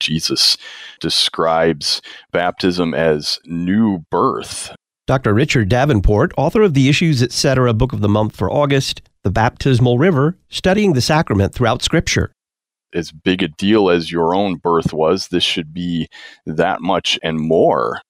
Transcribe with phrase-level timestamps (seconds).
[0.00, 0.56] Jesus
[1.00, 2.02] describes
[2.32, 4.74] baptism as new birth.
[5.06, 5.32] Dr.
[5.34, 7.72] Richard Davenport, author of the Issues Etc.
[7.72, 12.32] Book of the Month for August, The Baptismal River, studying the sacrament throughout Scripture.
[12.92, 16.08] As big a deal as your own birth was, this should be
[16.44, 18.00] that much and more.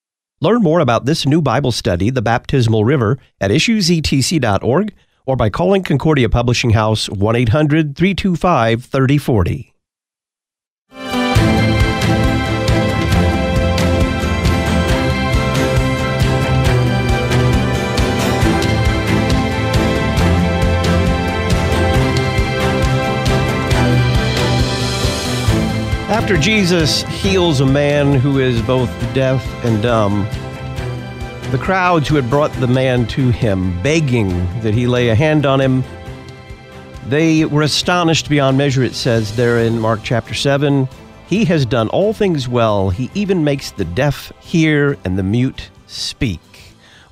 [0.40, 4.94] Learn more about this new Bible study, The Baptismal River, at issuesetc.org
[5.26, 9.74] or by calling Concordia Publishing House 1 800 325 3040.
[26.16, 30.26] After Jesus heals a man who is both deaf and dumb,
[31.50, 34.30] the crowds who had brought the man to him, begging
[34.62, 35.84] that he lay a hand on him,
[37.06, 40.88] they were astonished beyond measure, it says there in Mark chapter 7.
[41.28, 42.88] He has done all things well.
[42.88, 46.40] He even makes the deaf hear and the mute speak.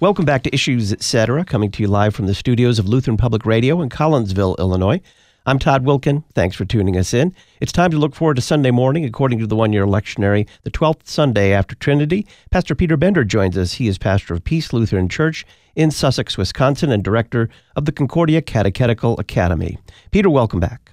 [0.01, 3.45] Welcome back to Issues Etc., coming to you live from the studios of Lutheran Public
[3.45, 5.03] Radio in Collinsville, Illinois.
[5.47, 6.25] I'm Todd Wilken.
[6.35, 7.35] Thanks for tuning us in.
[7.61, 10.71] It's time to look forward to Sunday morning, according to the one year lectionary, the
[10.71, 12.27] 12th Sunday after Trinity.
[12.51, 13.75] Pastor Peter Bender joins us.
[13.75, 15.45] He is pastor of Peace Lutheran Church
[15.77, 19.77] in Sussex, Wisconsin, and director of the Concordia Catechetical Academy.
[20.13, 20.93] Peter, welcome back.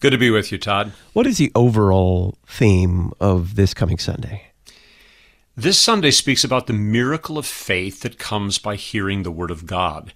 [0.00, 0.92] Good to be with you, Todd.
[1.12, 4.46] What is the overall theme of this coming Sunday?
[5.56, 9.64] This Sunday speaks about the miracle of faith that comes by hearing the Word of
[9.64, 10.12] God.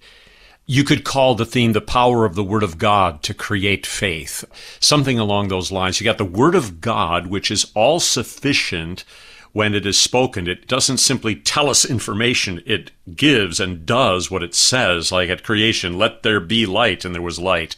[0.65, 4.45] You could call the theme the power of the Word of God to create faith.
[4.79, 5.99] Something along those lines.
[5.99, 9.03] You got the Word of God, which is all sufficient
[9.51, 10.47] when it is spoken.
[10.47, 15.43] It doesn't simply tell us information, it gives and does what it says, like at
[15.43, 17.75] creation, let there be light, and there was light.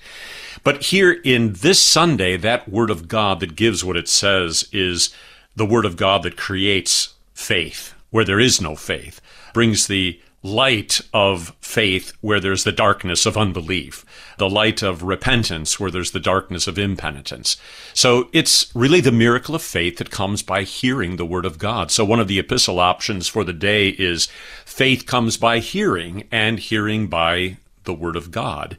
[0.63, 5.13] But here in this Sunday, that Word of God that gives what it says is
[5.55, 9.21] the Word of God that creates faith, where there is no faith,
[9.53, 14.05] brings the light of faith where there's the darkness of unbelief,
[14.37, 17.57] the light of repentance where there's the darkness of impenitence.
[17.95, 21.89] So it's really the miracle of faith that comes by hearing the word of God.
[21.89, 24.27] So one of the epistle options for the day is
[24.65, 28.77] faith comes by hearing and hearing by the word of God.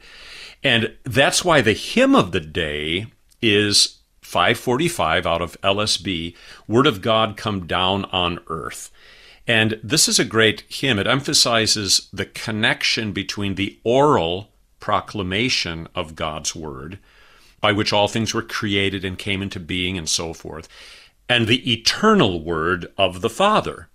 [0.63, 3.07] And that's why the hymn of the day
[3.41, 6.33] is 545 out of LSB,
[6.67, 8.89] Word of God come down on earth.
[9.47, 10.99] And this is a great hymn.
[10.99, 14.49] It emphasizes the connection between the oral
[14.79, 16.99] proclamation of God's word,
[17.61, 20.67] by which all things were created and came into being and so forth,
[21.29, 23.87] and the eternal word of the Father,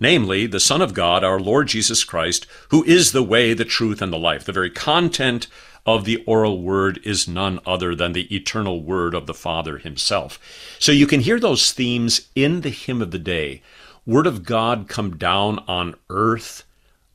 [0.00, 4.00] namely the Son of God, our Lord Jesus Christ, who is the way, the truth,
[4.00, 4.44] and the life.
[4.44, 5.46] The very content
[5.86, 10.38] of the oral word is none other than the eternal word of the Father himself.
[10.78, 13.62] So you can hear those themes in the hymn of the day.
[14.06, 16.64] Word of God come down on earth,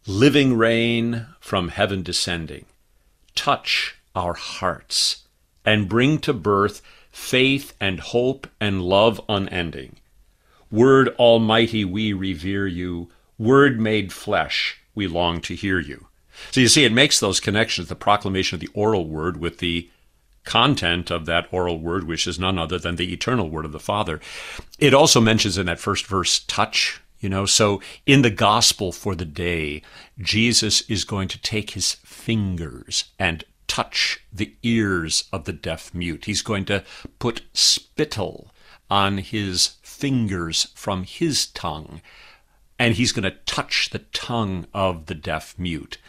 [0.07, 2.65] living rain from heaven descending.
[3.35, 5.27] Touch our hearts
[5.63, 9.97] and bring to birth faith and hope and love unending.
[10.71, 13.09] Word Almighty, we revere you.
[13.37, 16.07] Word made flesh, we long to hear you.
[16.49, 19.89] So you see, it makes those connections, the proclamation of the oral word with the
[20.49, 23.79] content of that oral word, which is none other than the eternal word of the
[23.79, 24.19] Father.
[24.79, 27.45] It also mentions in that first verse touch, you know.
[27.45, 29.83] So in the gospel for the day,
[30.17, 36.25] Jesus is going to take his fingers and touch the ears of the deaf mute.
[36.25, 36.83] He's going to
[37.19, 38.49] put spittle
[38.89, 42.01] on his fingers from his tongue,
[42.79, 45.99] and he's going to touch the tongue of the deaf mute.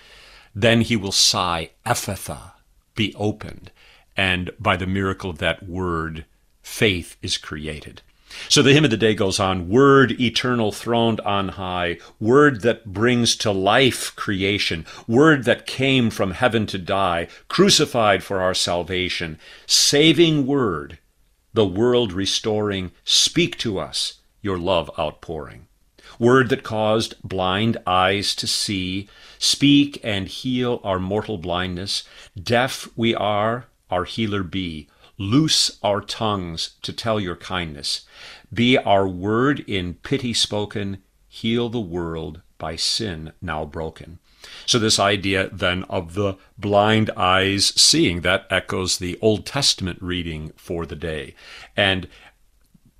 [0.54, 2.52] Then he will sigh, Ephphatha,
[2.94, 3.70] be opened
[4.20, 6.26] and by the miracle of that word,
[6.62, 8.02] faith is created.
[8.50, 12.92] So the hymn of the day goes on Word eternal throned on high, Word that
[12.92, 19.38] brings to life creation, Word that came from heaven to die, crucified for our salvation,
[19.64, 20.98] saving Word,
[21.54, 25.66] the world restoring, speak to us, your love outpouring.
[26.18, 29.08] Word that caused blind eyes to see,
[29.38, 32.02] speak and heal our mortal blindness.
[32.36, 34.88] Deaf we are, our healer be.
[35.18, 38.06] Loose our tongues to tell your kindness.
[38.52, 41.02] Be our word in pity spoken.
[41.28, 44.18] Heal the world by sin now broken.
[44.64, 50.52] So, this idea then of the blind eyes seeing, that echoes the Old Testament reading
[50.56, 51.34] for the day.
[51.76, 52.08] And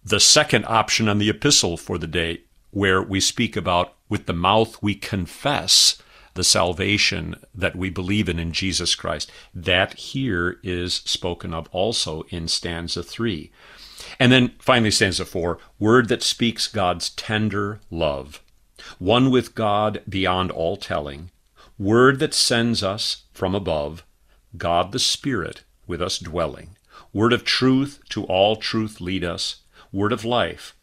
[0.05, 4.33] the second option on the epistle for the day, where we speak about with the
[4.33, 6.01] mouth we confess
[6.35, 9.31] the salvation that we believe in in Jesus Christ.
[9.55, 13.51] That here is spoken of also in stanza 3.
[14.19, 18.43] And then finally, stanza four word that speaks God's tender love,
[18.99, 21.31] one with God beyond all telling,
[21.79, 24.05] word that sends us from above,
[24.57, 26.77] God the Spirit with us dwelling,
[27.13, 29.63] word of truth to all truth lead us,
[29.93, 30.75] word of life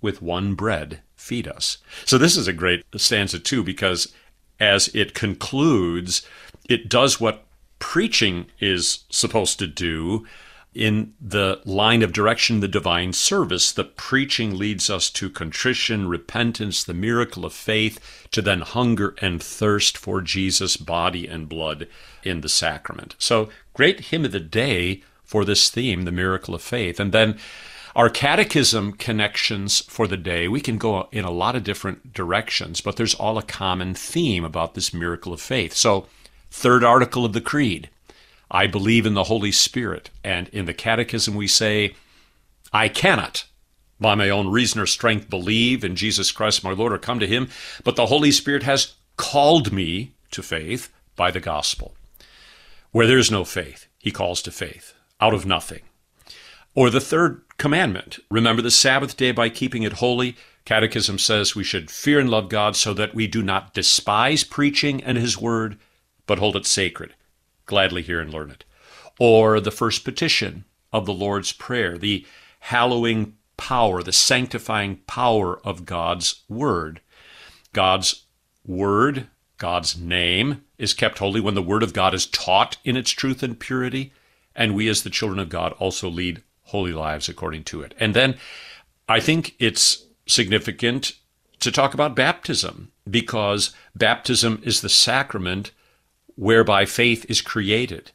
[0.00, 1.78] with one bread feed us.
[2.04, 4.12] So this is a great stanza too, because
[4.60, 6.26] as it concludes,
[6.68, 7.44] it does what
[7.78, 10.26] preaching is supposed to do
[10.74, 16.84] in the line of direction, the divine service, the preaching leads us to contrition, repentance,
[16.84, 21.88] the miracle of faith, to then hunger and thirst for Jesus' body and blood
[22.22, 23.16] in the sacrament.
[23.18, 27.00] So, great hymn of the day for this theme, the miracle of faith.
[27.00, 27.38] And then
[27.98, 32.80] our catechism connections for the day, we can go in a lot of different directions,
[32.80, 35.74] but there's all a common theme about this miracle of faith.
[35.74, 36.06] So,
[36.48, 37.90] third article of the Creed
[38.52, 40.10] I believe in the Holy Spirit.
[40.22, 41.96] And in the Catechism, we say,
[42.72, 43.46] I cannot
[43.98, 47.26] by my own reason or strength believe in Jesus Christ my Lord or come to
[47.26, 47.48] him,
[47.82, 51.96] but the Holy Spirit has called me to faith by the gospel.
[52.92, 55.80] Where there is no faith, he calls to faith out of nothing.
[56.78, 60.36] Or the third commandment remember the Sabbath day by keeping it holy.
[60.64, 65.02] Catechism says we should fear and love God so that we do not despise preaching
[65.02, 65.76] and his word,
[66.24, 67.16] but hold it sacred
[67.66, 68.64] gladly hear and learn it.
[69.18, 72.24] Or the first petition of the Lord's Prayer, the
[72.60, 77.00] hallowing power, the sanctifying power of God's Word.
[77.72, 78.26] God's
[78.64, 79.26] Word,
[79.56, 83.42] God's name, is kept holy when the Word of God is taught in its truth
[83.42, 84.12] and purity,
[84.54, 87.94] and we as the children of God also lead holy lives according to it.
[87.98, 88.36] And then
[89.08, 91.12] I think it's significant
[91.60, 95.72] to talk about baptism because baptism is the sacrament
[96.36, 98.12] whereby faith is created.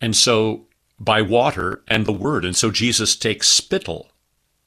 [0.00, 0.66] And so
[0.98, 2.44] by water and the word.
[2.44, 4.10] And so Jesus takes spittle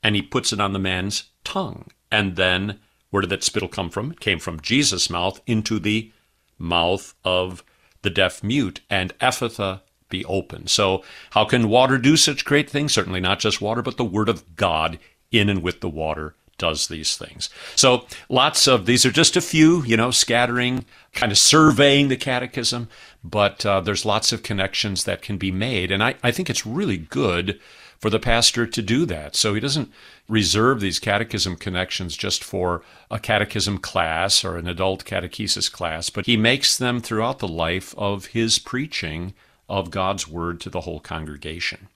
[0.01, 1.87] and he puts it on the man's tongue.
[2.11, 2.79] And then
[3.09, 4.11] where did that spittle come from?
[4.11, 6.11] It came from Jesus' mouth into the
[6.57, 7.63] mouth of
[8.01, 9.81] the deaf mute, and Ephphatha
[10.11, 10.67] be open.
[10.67, 12.93] So, how can water do such great things?
[12.93, 14.99] Certainly not just water, but the Word of God
[15.31, 17.49] in and with the water does these things.
[17.75, 22.15] So lots of these are just a few, you know, scattering, kind of surveying the
[22.15, 22.87] catechism,
[23.23, 25.89] but uh, there's lots of connections that can be made.
[25.89, 27.59] And I, I think it's really good
[27.97, 29.35] for the pastor to do that.
[29.35, 29.91] So he doesn't
[30.29, 36.27] reserve these catechism connections just for a catechism class or an adult catechesis class, but
[36.27, 39.33] he makes them throughout the life of his preaching
[39.71, 41.87] of God's word to the whole congregation.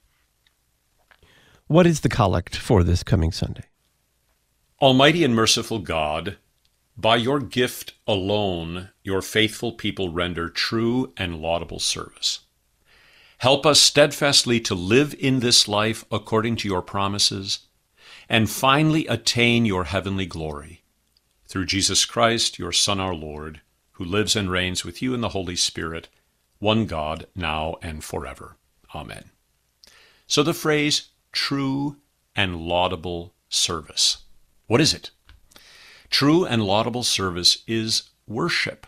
[1.66, 3.64] What is the collect for this coming Sunday?
[4.80, 6.38] Almighty and merciful God,
[6.96, 12.40] by your gift alone, your faithful people render true and laudable service.
[13.38, 17.66] Help us steadfastly to live in this life according to your promises,
[18.26, 20.82] and finally attain your heavenly glory.
[21.46, 23.60] Through Jesus Christ, your Son, our Lord,
[23.92, 26.08] who lives and reigns with you in the Holy Spirit,
[26.58, 28.56] one God, now and forever.
[28.94, 29.30] Amen.
[30.26, 31.96] So the phrase true
[32.34, 34.18] and laudable service.
[34.66, 35.10] What is it?
[36.10, 38.86] True and laudable service is worship.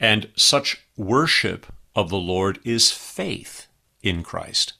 [0.00, 3.66] And such worship of the Lord is faith
[4.02, 4.74] in Christ,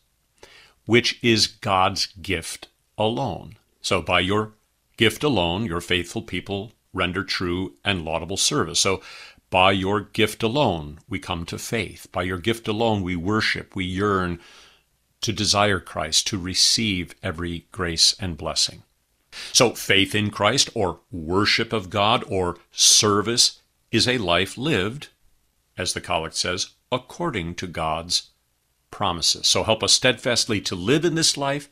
[0.86, 3.56] which is God's gift alone.
[3.80, 4.52] So, by your
[4.96, 8.80] gift alone, your faithful people render true and laudable service.
[8.80, 9.00] So,
[9.50, 12.06] by your gift alone, we come to faith.
[12.12, 14.40] By your gift alone, we worship, we yearn
[15.20, 18.82] to desire Christ, to receive every grace and blessing.
[19.52, 25.08] So, faith in Christ or worship of God or service is a life lived,
[25.76, 28.30] as the collect says, according to God's
[28.90, 29.46] promises.
[29.46, 31.68] So, help us steadfastly to live in this life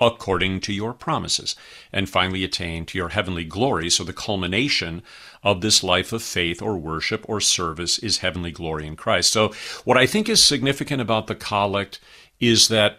[0.00, 1.54] according to your promises,
[1.92, 3.88] and finally attain to your heavenly glory.
[3.90, 5.02] So, the culmination
[5.42, 9.32] of this life of faith or worship or service is heavenly glory in Christ.
[9.32, 9.52] So,
[9.84, 12.00] what I think is significant about the collect
[12.40, 12.98] is that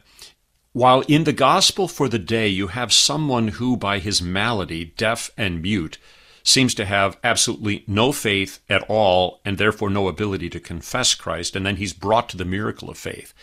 [0.72, 5.30] while in the gospel for the day you have someone who, by his malady, deaf
[5.38, 6.00] and mute,
[6.44, 11.56] seems to have absolutely no faith at all and therefore no ability to confess Christ,
[11.56, 13.34] and then he's brought to the miracle of faith.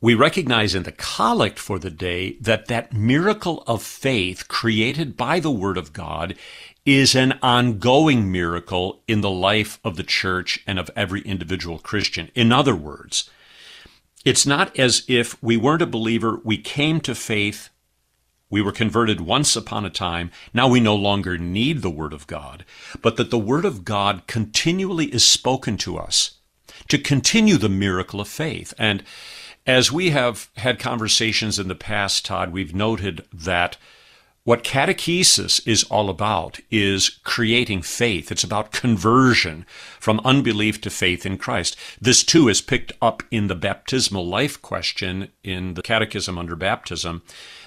[0.00, 5.40] We recognize in the collect for the day that that miracle of faith created by
[5.40, 6.36] the Word of God
[6.86, 12.30] is an ongoing miracle in the life of the church and of every individual Christian.
[12.36, 13.28] In other words,
[14.24, 17.68] it's not as if we weren't a believer, we came to faith,
[18.48, 22.28] we were converted once upon a time, now we no longer need the Word of
[22.28, 22.64] God,
[23.02, 26.36] but that the Word of God continually is spoken to us
[26.86, 28.72] to continue the miracle of faith.
[28.78, 29.02] And
[29.68, 33.76] As we have had conversations in the past, Todd, we've noted that
[34.44, 38.32] what catechesis is all about is creating faith.
[38.32, 39.66] It's about conversion
[40.00, 41.76] from unbelief to faith in Christ.
[42.00, 47.22] This too is picked up in the baptismal life question in the catechism under baptism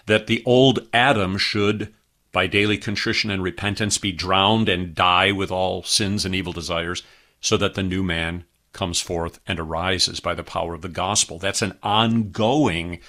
[0.08, 1.94] that the old Adam should,
[2.32, 7.04] by daily contrition and repentance, be drowned and die with all sins and evil desires,
[7.40, 8.44] so that the new man
[8.74, 11.40] comes forth and arises by the power of the gospel.
[11.40, 13.00] That's an ongoing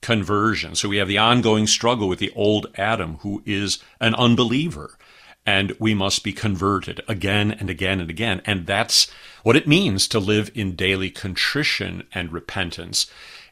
[0.00, 0.74] conversion.
[0.74, 4.96] So we have the ongoing struggle with the old Adam, who is an unbeliever.
[5.44, 8.42] And we must be converted again and again and again.
[8.44, 9.10] And that's
[9.42, 13.06] what it means to live in daily contrition and repentance.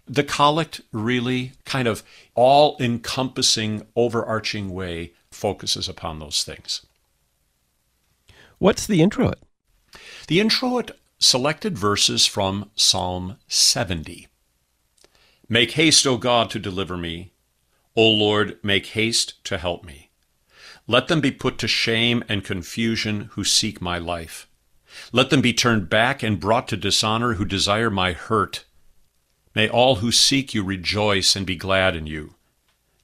[0.07, 2.03] The collect really kind of
[2.35, 6.85] all encompassing, overarching way focuses upon those things.
[8.59, 9.39] What's the introit?
[10.29, 14.29] The introit selected verses from Psalm 70.
[15.49, 17.33] Make haste, O God, to deliver me.
[17.95, 20.11] O Lord, make haste to help me.
[20.87, 24.47] Let them be put to shame and confusion who seek my life.
[25.11, 28.67] Let them be turned back and brought to dishonor who desire my hurt.
[29.55, 32.35] May all who seek you rejoice and be glad in you.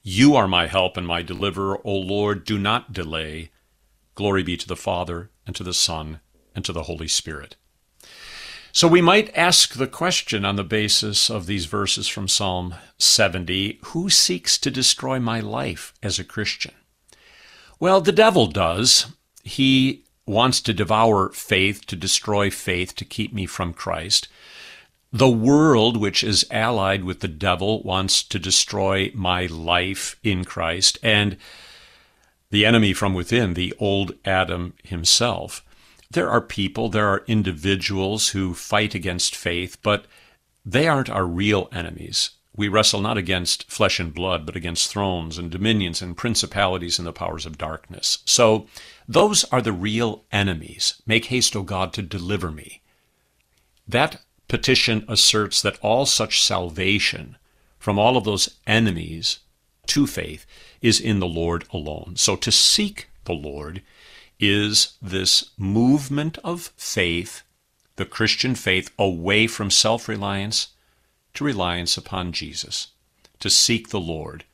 [0.03, 3.49] You are my help and my deliverer, O Lord, do not delay.
[4.13, 6.19] Glory be to the Father, and to the Son,
[6.53, 7.55] and to the Holy Spirit.
[8.75, 13.79] So we might ask the question on the basis of these verses from Psalm 70
[13.83, 16.73] Who seeks to destroy my life as a Christian?
[17.79, 19.13] Well, the devil does.
[19.43, 24.27] He wants to devour faith, to destroy faith, to keep me from Christ.
[25.11, 30.97] The world, which is allied with the devil, wants to destroy my life in Christ.
[31.03, 31.37] And
[32.49, 35.63] the enemy from within, the old Adam himself,
[36.13, 40.05] there are people, there are individuals who fight against faith, but
[40.65, 42.31] they aren't our real enemies.
[42.55, 47.07] We wrestle not against flesh and blood, but against thrones and dominions and principalities and
[47.07, 48.19] the powers of darkness.
[48.25, 48.67] So
[49.07, 51.01] those are the real enemies.
[51.05, 52.81] Make haste, O God, to deliver me.
[53.87, 57.37] That petition asserts that all such salvation
[57.79, 59.39] from all of those enemies
[59.87, 60.45] to faith
[60.81, 62.13] is in the Lord alone.
[62.17, 63.81] So to seek the Lord
[64.39, 67.43] is this movement of faith,
[67.95, 70.69] the Christian faith, away from self reliance
[71.33, 72.89] to reliance upon Jesus,
[73.39, 74.45] to seek the Lord,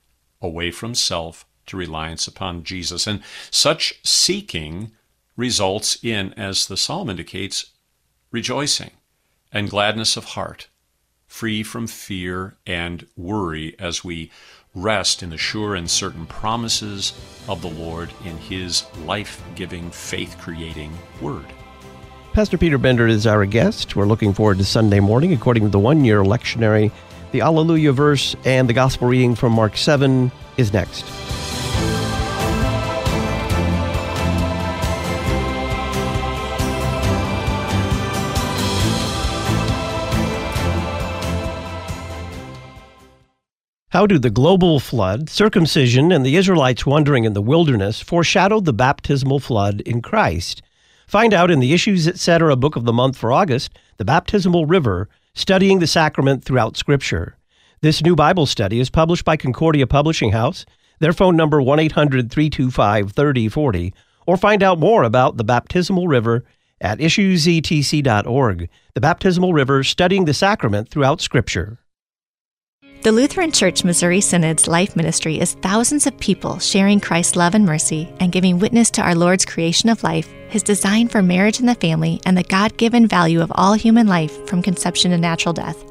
[0.42, 3.08] away from self to reliance upon Jesus.
[3.08, 3.22] And
[3.52, 4.92] such seeking
[5.36, 7.72] results in, as the psalm indicates,
[8.32, 8.92] rejoicing
[9.52, 10.68] and gladness of heart,
[11.28, 14.32] free from fear and worry as we
[14.76, 17.14] rest in the sure and certain promises
[17.48, 21.46] of the Lord in His life giving, faith creating Word.
[22.34, 23.96] Pastor Peter Bender is our guest.
[23.96, 26.92] We're looking forward to Sunday morning according to the one year lectionary.
[27.32, 31.06] The Alleluia verse and the gospel reading from Mark 7 is next.
[44.00, 48.72] How do the global flood, circumcision, and the Israelites wandering in the wilderness foreshadow the
[48.72, 50.62] baptismal flood in Christ?
[51.06, 52.56] Find out in the Issues Etc.
[52.56, 57.36] book of the month for August, The Baptismal River, Studying the Sacrament Throughout Scripture.
[57.82, 60.66] This new Bible study is published by Concordia Publishing House.
[61.00, 63.92] Their phone number 1-800-325-3040
[64.26, 66.46] or find out more about the baptismal river
[66.80, 68.70] at issuesetc.org.
[68.94, 71.80] The baptismal river studying the sacrament throughout scripture.
[73.02, 77.66] The Lutheran Church Missouri Synod's life ministry is thousands of people sharing Christ's love and
[77.66, 81.70] mercy and giving witness to our Lord's creation of life, his design for marriage and
[81.70, 85.54] the family, and the God given value of all human life from conception to natural
[85.54, 85.82] death.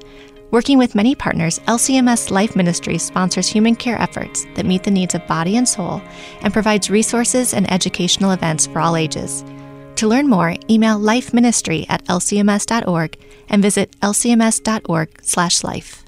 [0.51, 5.15] Working with many partners, LCMS Life Ministry sponsors human care efforts that meet the needs
[5.15, 6.03] of body and soul
[6.43, 9.43] and provides resources and educational events for all ages.
[9.97, 16.08] To learn more, email lifeministry at lcms.org and visit lcms.org/life.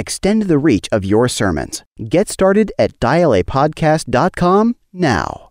[0.00, 1.84] Extend the reach of your sermons.
[2.08, 5.50] Get started at dialapodcast.com now.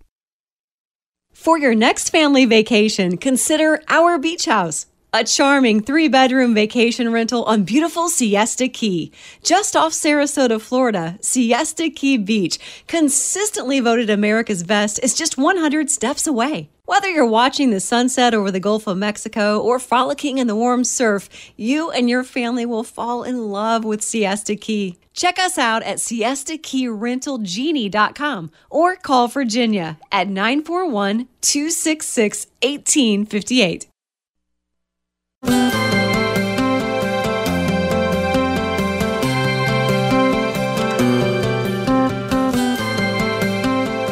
[1.31, 4.87] For your next family vacation, consider our beach house.
[5.11, 9.11] A charming three bedroom vacation rental on beautiful Siesta Key.
[9.41, 16.27] Just off Sarasota, Florida, Siesta Key Beach, consistently voted America's best, is just 100 steps
[16.27, 16.69] away.
[16.85, 20.83] Whether you're watching the sunset over the Gulf of Mexico or frolicking in the warm
[20.83, 24.97] surf, you and your family will fall in love with Siesta Key.
[25.13, 33.88] Check us out at siestakeyrentalgenie.com or call Virginia at 941 266 1858.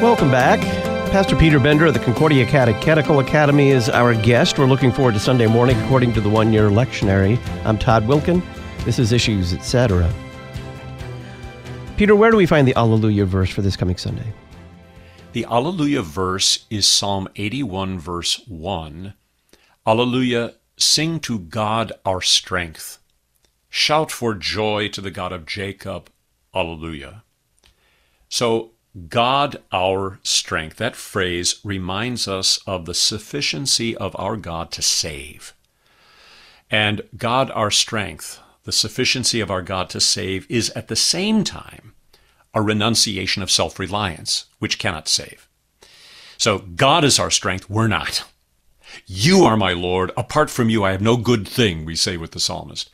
[0.01, 0.59] Welcome back.
[1.11, 4.59] Pastor Peter Bender of the Concordia Catechetical Academy is our guest.
[4.59, 7.39] We're looking forward to Sunday morning according to the one year lectionary.
[7.65, 8.43] I'm Todd Wilken.
[8.85, 10.13] This is Issues, etc.
[11.97, 14.31] Peter, where do we find the Alleluia verse for this coming Sunday?
[15.33, 19.15] The Alleluia verse is Psalm 81, verse 1.
[19.87, 22.99] Alleluia, sing to God our strength.
[23.69, 26.09] Shout for joy to the God of Jacob.
[26.53, 27.23] Alleluia.
[28.29, 28.71] So,
[29.09, 35.53] God our strength, that phrase reminds us of the sufficiency of our God to save.
[36.71, 41.43] And God our strength, the sufficiency of our God to save, is at the same
[41.43, 41.93] time
[42.53, 45.47] a renunciation of self reliance, which cannot save.
[46.37, 48.23] So God is our strength, we're not.
[49.05, 50.11] You are my Lord.
[50.17, 52.89] Apart from you, I have no good thing, we say with the psalmist.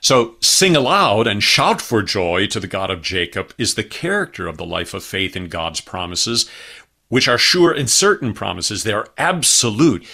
[0.00, 4.46] So, sing aloud and shout for joy to the God of Jacob is the character
[4.46, 6.48] of the life of faith in God's promises,
[7.08, 8.84] which are sure and certain promises.
[8.84, 10.06] They are absolute.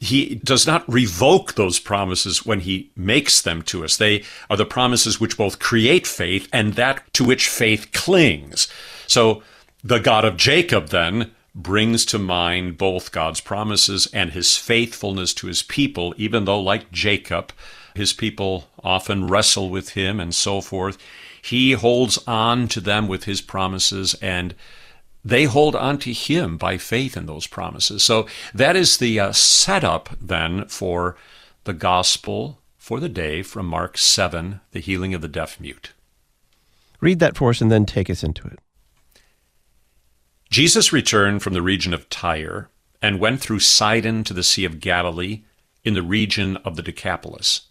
[0.00, 3.96] He does not revoke those promises when he makes them to us.
[3.96, 8.68] They are the promises which both create faith and that to which faith clings.
[9.06, 9.42] So,
[9.82, 15.46] the God of Jacob then brings to mind both God's promises and his faithfulness to
[15.46, 17.52] his people, even though, like Jacob,
[17.94, 20.98] his people often wrestle with him and so forth.
[21.40, 24.54] He holds on to them with his promises and
[25.24, 28.02] they hold on to him by faith in those promises.
[28.02, 31.16] So that is the uh, setup then for
[31.64, 35.92] the gospel for the day from Mark 7, the healing of the deaf mute.
[37.00, 38.58] Read that for us and then take us into it.
[40.54, 42.70] Jesus returned from the region of Tyre
[43.02, 45.42] and went through Sidon to the Sea of Galilee
[45.82, 47.62] in the region of the Decapolis.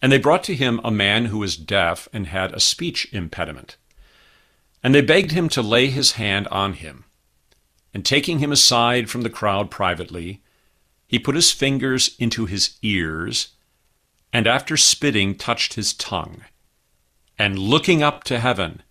[0.00, 3.76] And they brought to him a man who was deaf and had a speech impediment.
[4.84, 7.06] And they begged him to lay his hand on him.
[7.92, 10.44] And taking him aside from the crowd privately,
[11.08, 13.48] he put his fingers into his ears,
[14.32, 16.44] and after spitting, touched his tongue.
[17.36, 18.82] And looking up to heaven,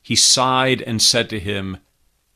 [0.00, 1.78] he sighed and said to him,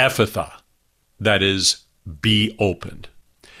[0.00, 0.52] Ephphatha,
[1.18, 1.84] that is,
[2.22, 3.08] be opened.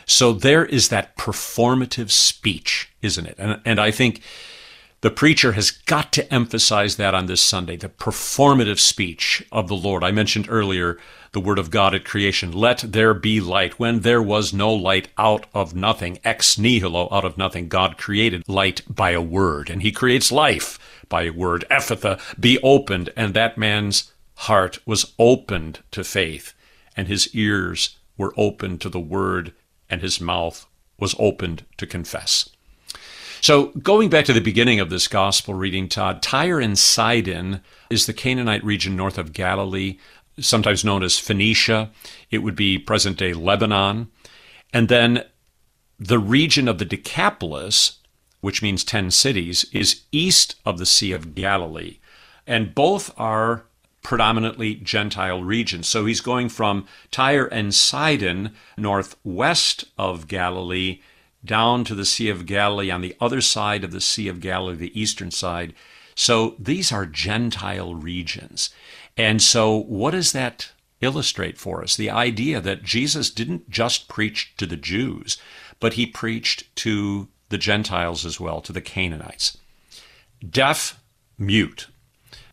[0.06, 3.34] So there is that performative speech, isn't it?
[3.38, 4.22] And, and I think
[5.02, 9.76] the preacher has got to emphasize that on this Sunday, the performative speech of the
[9.76, 10.02] Lord.
[10.02, 10.98] I mentioned earlier
[11.32, 12.52] the word of God at creation.
[12.52, 13.78] Let there be light.
[13.78, 18.48] When there was no light out of nothing, ex nihilo, out of nothing, God created
[18.48, 19.70] light by a word.
[19.70, 21.64] And he creates life by a word.
[21.70, 23.10] Ephphatha, be opened.
[23.14, 26.54] And that man's heart was opened to faith,
[26.96, 29.52] and his ears were opened to the word
[29.90, 30.66] and his mouth
[30.98, 32.48] was opened to confess.
[33.42, 38.06] So, going back to the beginning of this gospel reading, Todd, Tyre and Sidon is
[38.06, 39.98] the Canaanite region north of Galilee,
[40.38, 41.90] sometimes known as Phoenicia.
[42.30, 44.08] It would be present day Lebanon.
[44.72, 45.24] And then
[45.98, 47.98] the region of the Decapolis,
[48.40, 51.98] which means 10 cities, is east of the Sea of Galilee.
[52.46, 53.64] And both are
[54.02, 55.88] predominantly Gentile regions.
[55.88, 61.00] So he's going from Tyre and Sidon, northwest of Galilee,
[61.44, 64.76] down to the Sea of Galilee on the other side of the Sea of Galilee,
[64.76, 65.74] the eastern side.
[66.14, 68.70] So these are Gentile regions.
[69.16, 71.96] And so, what does that illustrate for us?
[71.96, 75.38] The idea that Jesus didn't just preach to the Jews,
[75.78, 79.58] but he preached to the Gentiles as well, to the Canaanites.
[80.48, 81.00] Deaf,
[81.38, 81.88] mute,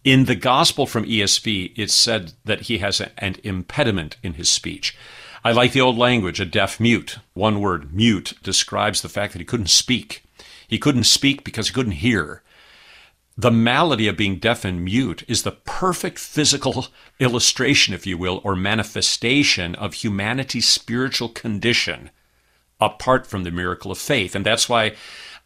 [0.08, 4.98] in the gospel from ESV, it's said that he has an impediment in his speech.
[5.44, 7.20] I like the old language, a deaf mute.
[7.34, 10.24] One word, mute, describes the fact that he couldn't speak.
[10.66, 12.42] He couldn't speak because he couldn't hear.
[13.38, 16.88] The malady of being deaf and mute is the perfect physical
[17.20, 22.12] illustration, if you will, or manifestation of humanity's spiritual condition
[22.80, 24.36] apart from the miracle of faith.
[24.36, 24.96] And that's why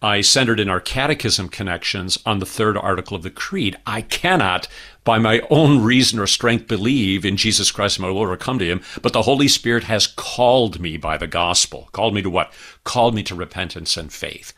[0.01, 3.77] I centered in our catechism connections on the third article of the Creed.
[3.85, 4.67] I cannot,
[5.03, 8.65] by my own reason or strength, believe in Jesus Christ my Lord or come to
[8.65, 11.89] him, but the Holy Spirit has called me by the gospel.
[11.91, 12.51] Called me to what?
[12.83, 14.53] Called me to repentance and faith.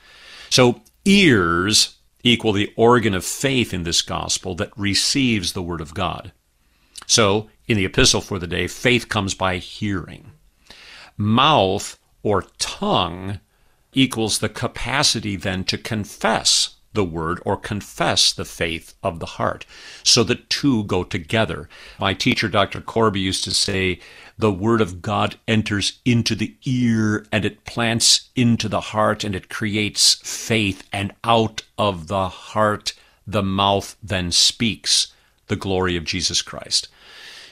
[0.49, 5.93] So ears equal the organ of faith in this gospel that receives the word of
[5.93, 6.31] God.
[7.05, 10.31] So in the epistle for the day, faith comes by hearing.
[11.17, 13.41] Mouth or tongue
[13.93, 19.65] equals the capacity then to confess the word or confess the faith of the heart.
[20.03, 21.67] So the two go together.
[21.99, 22.81] My teacher, Dr.
[22.81, 23.99] Corby, used to say,
[24.37, 29.35] the word of God enters into the ear and it plants into the heart and
[29.35, 30.87] it creates faith.
[30.91, 32.93] And out of the heart,
[33.25, 35.13] the mouth then speaks
[35.47, 36.87] the glory of Jesus Christ.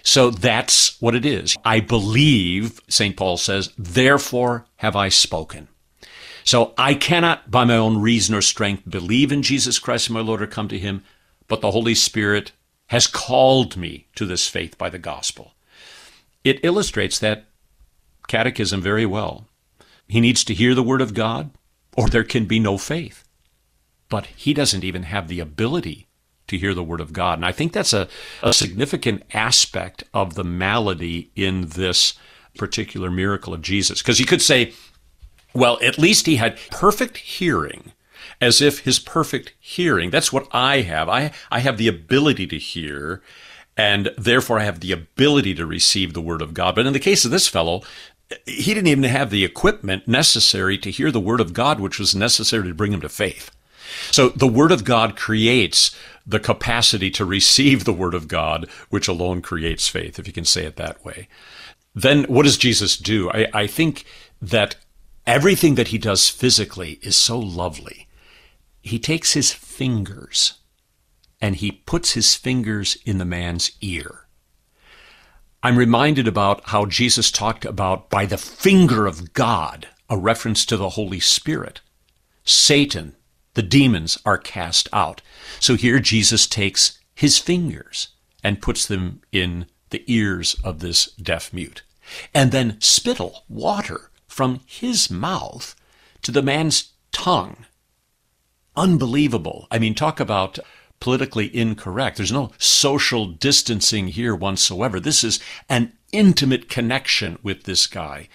[0.03, 1.55] So that's what it is.
[1.63, 3.15] I believe, St.
[3.15, 5.67] Paul says, therefore have I spoken.
[6.43, 10.41] So I cannot, by my own reason or strength, believe in Jesus Christ my Lord
[10.41, 11.03] or come to him,
[11.47, 12.51] but the Holy Spirit
[12.87, 15.53] has called me to this faith by the gospel.
[16.43, 17.45] It illustrates that
[18.27, 19.47] catechism very well.
[20.07, 21.51] He needs to hear the word of God,
[21.95, 23.27] or there can be no faith.
[24.09, 26.07] But he doesn't even have the ability
[26.47, 27.37] to hear the word of God.
[27.37, 28.09] And I think that's a,
[28.43, 32.15] a significant aspect of the malady in this
[32.57, 34.01] particular miracle of Jesus.
[34.01, 34.73] Because you could say,
[35.53, 37.91] well, at least he had perfect hearing,
[38.39, 41.09] as if his perfect hearing, that's what I have.
[41.09, 43.21] I, I have the ability to hear,
[43.77, 46.75] and therefore I have the ability to receive the word of God.
[46.75, 47.83] But in the case of this fellow,
[48.45, 52.15] he didn't even have the equipment necessary to hear the word of God, which was
[52.15, 53.51] necessary to bring him to faith.
[54.11, 59.07] So the word of God creates the capacity to receive the word of God, which
[59.07, 61.27] alone creates faith, if you can say it that way.
[61.93, 63.29] Then what does Jesus do?
[63.31, 64.05] I, I think
[64.41, 64.75] that
[65.31, 68.05] everything that he does physically is so lovely.
[68.81, 70.55] He takes his fingers
[71.39, 74.27] and he puts his fingers in the man's ear.
[75.63, 80.75] I'm reminded about how Jesus talked about by the finger of God, a reference to
[80.75, 81.79] the Holy Spirit.
[82.43, 83.15] Satan,
[83.53, 85.21] the demons are cast out.
[85.61, 88.09] So here Jesus takes his fingers
[88.43, 91.83] and puts them in the ears of this deaf mute.
[92.33, 95.75] And then spittle, water, from his mouth
[96.21, 97.65] to the man's tongue.
[98.77, 99.67] Unbelievable.
[99.69, 100.57] I mean, talk about
[101.01, 102.15] politically incorrect.
[102.15, 105.01] There's no social distancing here whatsoever.
[105.01, 108.29] This is an intimate connection with this guy.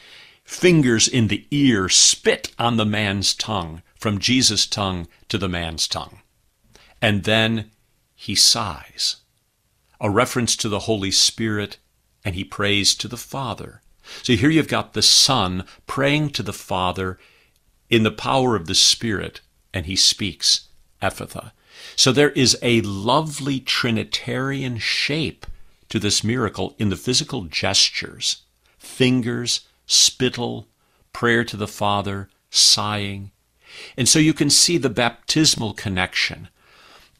[0.44, 5.88] Fingers in the ear, spit on the man's tongue, from Jesus' tongue to the man's
[5.88, 6.20] tongue.
[7.00, 7.70] And then
[8.14, 9.16] he sighs,
[9.98, 11.78] a reference to the Holy Spirit,
[12.22, 13.80] and he prays to the Father.
[14.22, 17.18] So here you've got the Son praying to the Father
[17.88, 19.40] in the power of the Spirit,
[19.72, 20.68] and he speaks,
[21.02, 21.52] Ephphatha.
[21.94, 25.46] So there is a lovely Trinitarian shape
[25.88, 28.42] to this miracle in the physical gestures
[28.78, 30.68] fingers, spittle,
[31.12, 33.30] prayer to the Father, sighing.
[33.96, 36.48] And so you can see the baptismal connection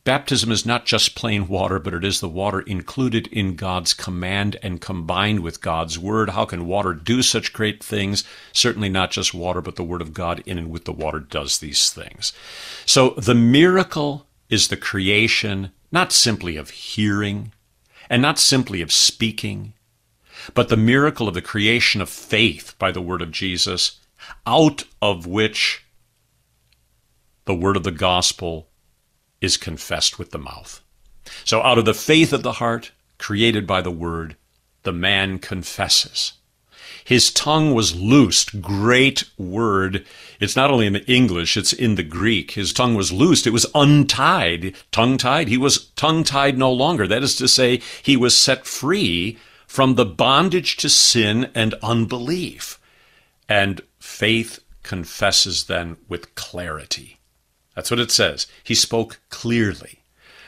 [0.06, 4.56] Baptism is not just plain water, but it is the water included in God's command
[4.62, 6.30] and combined with God's word.
[6.30, 8.22] How can water do such great things?
[8.52, 11.58] Certainly not just water, but the word of God in and with the water does
[11.58, 12.32] these things.
[12.84, 17.52] So the miracle is the creation not simply of hearing
[18.08, 19.72] and not simply of speaking,
[20.54, 23.98] but the miracle of the creation of faith by the word of Jesus,
[24.46, 25.84] out of which
[27.46, 28.68] the word of the gospel
[29.46, 30.82] is confessed with the mouth.
[31.44, 34.36] So out of the faith of the heart, created by the word,
[34.82, 36.34] the man confesses.
[37.04, 38.60] His tongue was loosed.
[38.60, 40.04] Great word.
[40.40, 42.52] It's not only in the English, it's in the Greek.
[42.52, 43.46] His tongue was loosed.
[43.46, 44.74] It was untied.
[44.90, 45.46] Tongue tied.
[45.46, 47.06] He was tongue tied no longer.
[47.06, 52.80] That is to say, he was set free from the bondage to sin and unbelief.
[53.48, 57.15] And faith confesses then with clarity.
[57.76, 58.48] That's what it says.
[58.64, 60.00] He spoke clearly.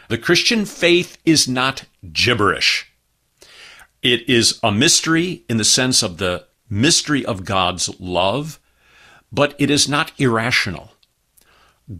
[0.08, 2.90] The Christian faith is not gibberish.
[4.02, 8.58] It is a mystery in the sense of the mystery of God's love,
[9.30, 10.92] but it is not irrational.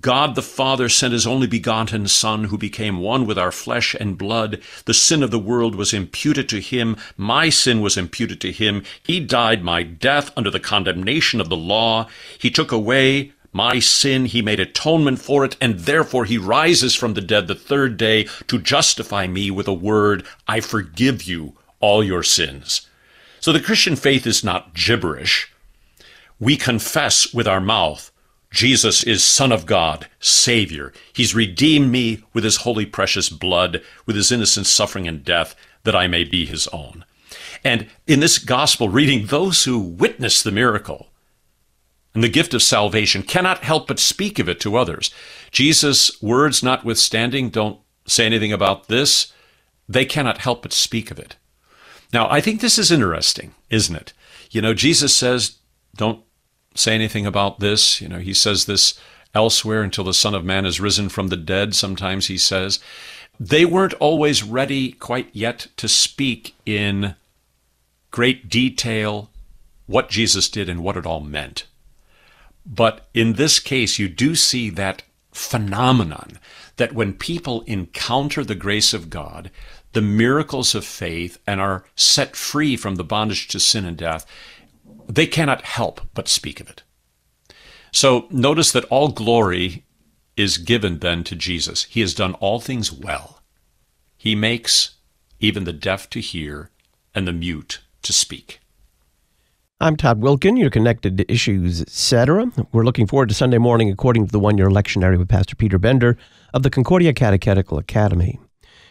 [0.01, 4.19] God the Father sent his only begotten Son, who became one with our flesh and
[4.19, 4.61] blood.
[4.85, 6.97] The sin of the world was imputed to him.
[7.17, 8.83] My sin was imputed to him.
[9.03, 12.07] He died my death under the condemnation of the law.
[12.39, 14.27] He took away my sin.
[14.27, 18.25] He made atonement for it, and therefore he rises from the dead the third day
[18.47, 22.89] to justify me with a word, I forgive you all your sins.
[23.41, 25.53] So the Christian faith is not gibberish.
[26.41, 28.13] We confess with our mouth
[28.51, 30.93] Jesus is Son of God, Savior.
[31.13, 35.95] He's redeemed me with His holy precious blood, with His innocent suffering and death, that
[35.95, 37.05] I may be His own.
[37.63, 41.08] And in this gospel reading, those who witness the miracle
[42.15, 45.13] and the gift of salvation cannot help but speak of it to others.
[45.51, 49.33] Jesus' words notwithstanding, don't say anything about this.
[49.89, 51.37] They cannot help but speak of it.
[52.13, 54.13] Now, I think this is interesting, isn't it?
[54.51, 55.59] You know, Jesus says,
[55.97, 56.25] don't
[56.75, 58.01] say anything about this.
[58.01, 58.99] You know, he says this
[59.35, 62.81] elsewhere until the Son of Man is risen from the dead, sometimes he says.
[63.39, 67.15] They weren't always ready quite yet to speak in
[68.11, 69.31] great detail
[69.87, 71.67] what Jesus did and what it all meant.
[72.69, 75.03] But in this case, you do see that
[75.33, 76.39] phenomenon
[76.77, 79.51] that when people encounter the grace of God,
[79.95, 84.27] the miracles of faith, and are set free from the bondage to sin and death,
[85.09, 86.83] they cannot help but speak of it.
[87.91, 89.85] So notice that all glory
[90.37, 91.85] is given then to Jesus.
[91.85, 93.43] He has done all things well.
[94.19, 94.97] He makes
[95.41, 96.71] even the deaf to hear
[97.15, 98.61] and the mute to speak.
[99.81, 100.59] I'm Todd Wilken.
[100.59, 102.51] You're connected to Issues, etc.
[102.73, 105.79] We're looking forward to Sunday morning according to the one year lectionary with Pastor Peter
[105.79, 106.19] Bender
[106.53, 108.41] of the Concordia Catechetical Academy.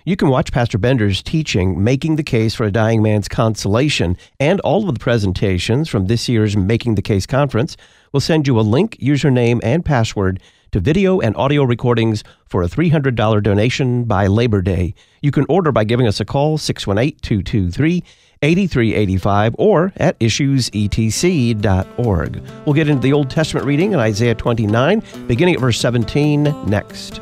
[0.05, 4.61] You can watch Pastor Bender's teaching, Making the Case for a Dying Man's Consolation, and
[4.61, 7.75] all of the presentations from this year's Making the Case conference.
[8.13, 12.67] We'll send you a link, username, and password to video and audio recordings for a
[12.67, 14.93] $300 donation by Labor Day.
[15.21, 18.03] You can order by giving us a call, 618 223
[18.41, 22.41] 8385, or at issuesetc.org.
[22.65, 27.21] We'll get into the Old Testament reading in Isaiah 29, beginning at verse 17 next.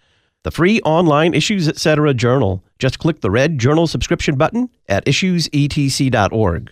[0.43, 2.13] the free online Issues Etc.
[2.13, 2.63] journal.
[2.79, 6.71] Just click the red journal subscription button at issuesetc.org.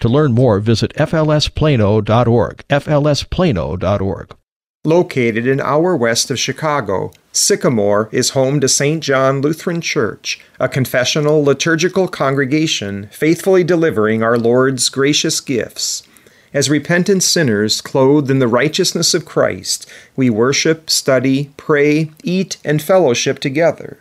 [0.00, 4.36] To learn more, visit flsplano.org, flsplano.org.
[4.82, 9.02] Located an hour west of Chicago, Sycamore is home to St.
[9.02, 16.02] John Lutheran Church, a confessional liturgical congregation faithfully delivering our Lord's gracious gifts.
[16.54, 19.86] As repentant sinners clothed in the righteousness of Christ,
[20.16, 23.98] we worship, study, pray, eat, and fellowship together.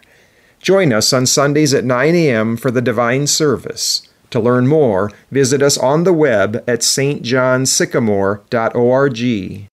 [0.62, 2.58] Join us on Sundays at 9 a.m.
[2.58, 4.09] for the divine service.
[4.32, 9.68] To learn more, visit us on the web at stjohnsycamore.org.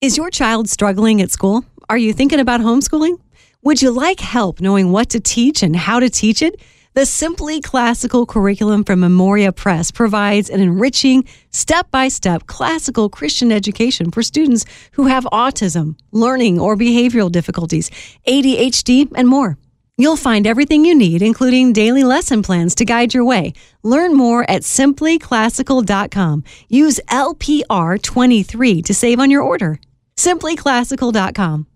[0.00, 1.64] Is your child struggling at school?
[1.88, 3.18] Are you thinking about homeschooling?
[3.62, 6.60] Would you like help knowing what to teach and how to teach it?
[6.94, 13.52] The Simply Classical curriculum from Memoria Press provides an enriching, step by step classical Christian
[13.52, 17.90] education for students who have autism, learning or behavioral difficulties,
[18.26, 19.58] ADHD, and more.
[20.00, 23.52] You'll find everything you need, including daily lesson plans to guide your way.
[23.82, 26.44] Learn more at simplyclassical.com.
[26.68, 29.80] Use LPR23 to save on your order.
[30.16, 31.66] Simplyclassical.com.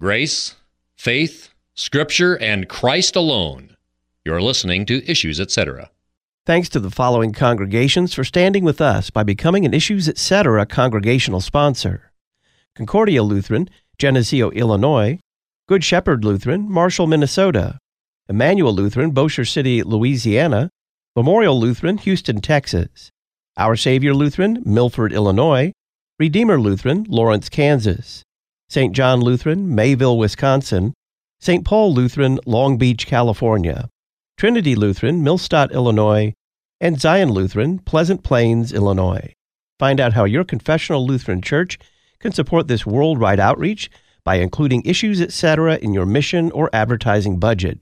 [0.00, 0.54] Grace,
[0.94, 3.76] faith, scripture, and Christ alone.
[4.24, 5.90] You're listening to Issues, etc.
[6.44, 10.64] Thanks to the following congregations for standing with us by becoming an Issues, etc.
[10.64, 12.12] congregational sponsor
[12.76, 15.18] Concordia Lutheran, Geneseo, Illinois,
[15.68, 17.80] Good Shepherd Lutheran, Marshall, Minnesota.
[18.28, 20.70] Emmanuel Lutheran, Bossier City, Louisiana.
[21.16, 23.10] Memorial Lutheran, Houston, Texas.
[23.56, 25.72] Our Savior Lutheran, Milford, Illinois.
[26.20, 28.22] Redeemer Lutheran, Lawrence, Kansas.
[28.68, 28.94] St.
[28.94, 30.94] John Lutheran, Mayville, Wisconsin.
[31.40, 31.64] St.
[31.64, 33.88] Paul Lutheran, Long Beach, California.
[34.36, 36.32] Trinity Lutheran, Millstadt, Illinois.
[36.80, 39.32] And Zion Lutheran, Pleasant Plains, Illinois.
[39.80, 41.76] Find out how your confessional Lutheran church
[42.20, 43.90] can support this worldwide outreach
[44.26, 47.80] by including issues, etc., in your mission or advertising budget.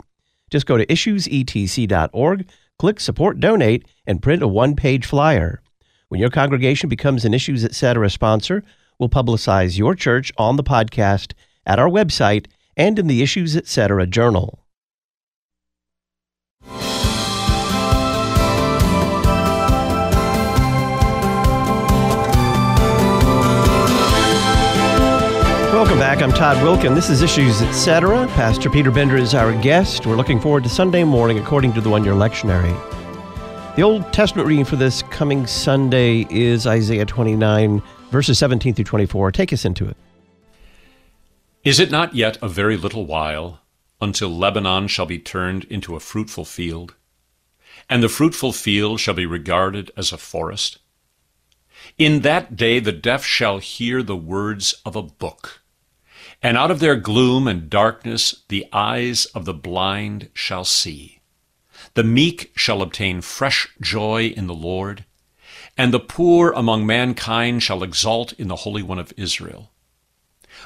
[0.51, 2.47] Just go to issuesetc.org,
[2.79, 5.63] click Support Donate, and print a one page flyer.
[6.09, 8.11] When your congregation becomes an Issues Etc.
[8.11, 8.63] sponsor,
[8.99, 11.33] we'll publicize your church on the podcast,
[11.65, 14.07] at our website, and in the Issues Etc.
[14.07, 14.64] journal.
[25.85, 26.23] Welcome back.
[26.23, 26.95] I'm Todd Wilken.
[26.95, 28.27] This is Issues Etc.
[28.29, 30.07] Pastor Peter Bender is our guest.
[30.07, 32.75] We're looking forward to Sunday morning according to the one year lectionary.
[33.77, 39.31] The Old Testament reading for this coming Sunday is Isaiah 29, verses 17 through 24.
[39.33, 39.95] Take us into it.
[41.65, 43.61] Is it not yet a very little while
[44.01, 46.95] until Lebanon shall be turned into a fruitful field,
[47.91, 50.79] and the fruitful field shall be regarded as a forest?
[51.99, 55.61] In that day the deaf shall hear the words of a book
[56.45, 61.23] and out of their gloom and darkness the eyes of the blind shall see.
[61.95, 65.07] The meek shall obtain fresh joy in the Lord,
[65.79, 69.73] and the poor among mankind shall exult in the Holy One of Israel.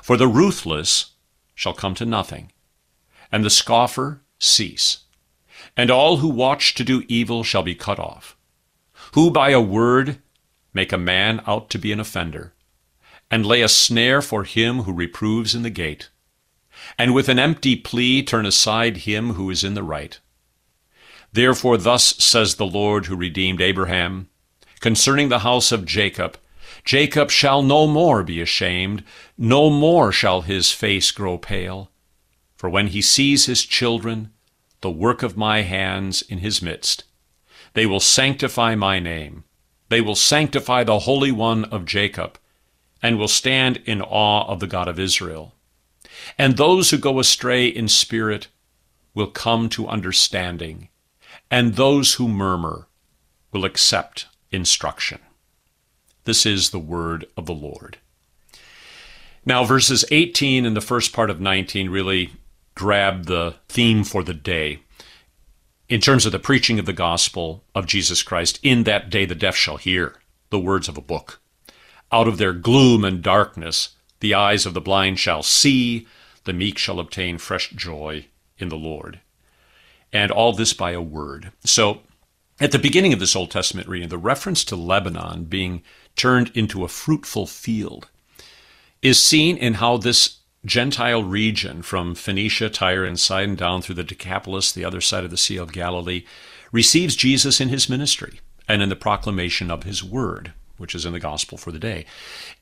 [0.02, 1.12] For the ruthless
[1.54, 2.50] shall come to nothing,
[3.30, 5.04] and the scoffer cease,
[5.76, 8.36] and all who watch to do evil shall be cut off,
[9.12, 10.18] who by a word
[10.74, 12.52] make a man out to be an offender
[13.30, 16.08] and lay a snare for him who reproves in the gate,
[16.98, 20.18] and with an empty plea turn aside him who is in the right.
[21.32, 24.28] Therefore, thus says the Lord who redeemed Abraham
[24.80, 26.38] concerning the house of Jacob
[26.84, 29.04] Jacob shall no more be ashamed,
[29.36, 31.90] no more shall his face grow pale.
[32.56, 34.32] For when he sees his children,
[34.80, 37.04] the work of my hands in his midst,
[37.74, 39.44] they will sanctify my name.
[39.90, 42.38] They will sanctify the Holy One of Jacob
[43.02, 45.54] and will stand in awe of the God of Israel.
[46.36, 48.48] And those who go astray in spirit
[49.14, 50.88] will come to understanding,
[51.50, 52.86] and those who murmur
[53.52, 55.20] will accept instruction.
[56.24, 57.98] This is the word of the Lord.
[59.44, 62.32] Now, verses 18 and the first part of 19 really
[62.74, 64.80] grab the theme for the day
[65.88, 68.60] in terms of the preaching of the gospel of Jesus Christ.
[68.62, 70.16] In that day, the deaf shall hear
[70.50, 71.40] the words of a book.
[72.10, 73.90] Out of their gloom and darkness,
[74.20, 76.06] the eyes of the blind shall see,
[76.44, 78.26] the meek shall obtain fresh joy
[78.58, 79.20] in the Lord.
[80.12, 81.52] And all this by a word.
[81.64, 82.00] So,
[82.60, 85.82] at the beginning of this Old Testament reading, the reference to Lebanon being
[86.16, 88.08] turned into a fruitful field
[89.02, 94.02] is seen in how this Gentile region from Phoenicia, Tyre, and Sidon down through the
[94.02, 96.24] Decapolis, the other side of the Sea of Galilee,
[96.72, 101.12] receives Jesus in his ministry and in the proclamation of his word which is in
[101.12, 102.06] the gospel for the day.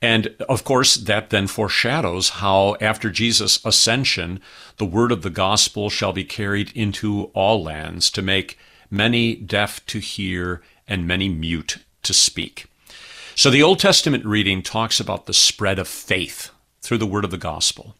[0.01, 4.41] And of course, that then foreshadows how after Jesus' ascension,
[4.77, 8.57] the word of the gospel shall be carried into all lands to make
[8.89, 12.65] many deaf to hear and many mute to speak.
[13.35, 16.49] So the Old Testament reading talks about the spread of faith
[16.81, 17.95] through the word of the gospel.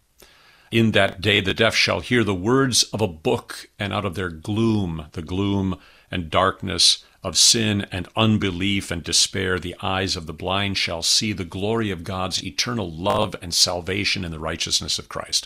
[0.71, 4.15] In that day, the deaf shall hear the words of a book, and out of
[4.15, 5.77] their gloom, the gloom
[6.11, 11.33] and darkness, of sin and unbelief and despair, the eyes of the blind shall see
[11.33, 15.45] the glory of God's eternal love and salvation in the righteousness of Christ.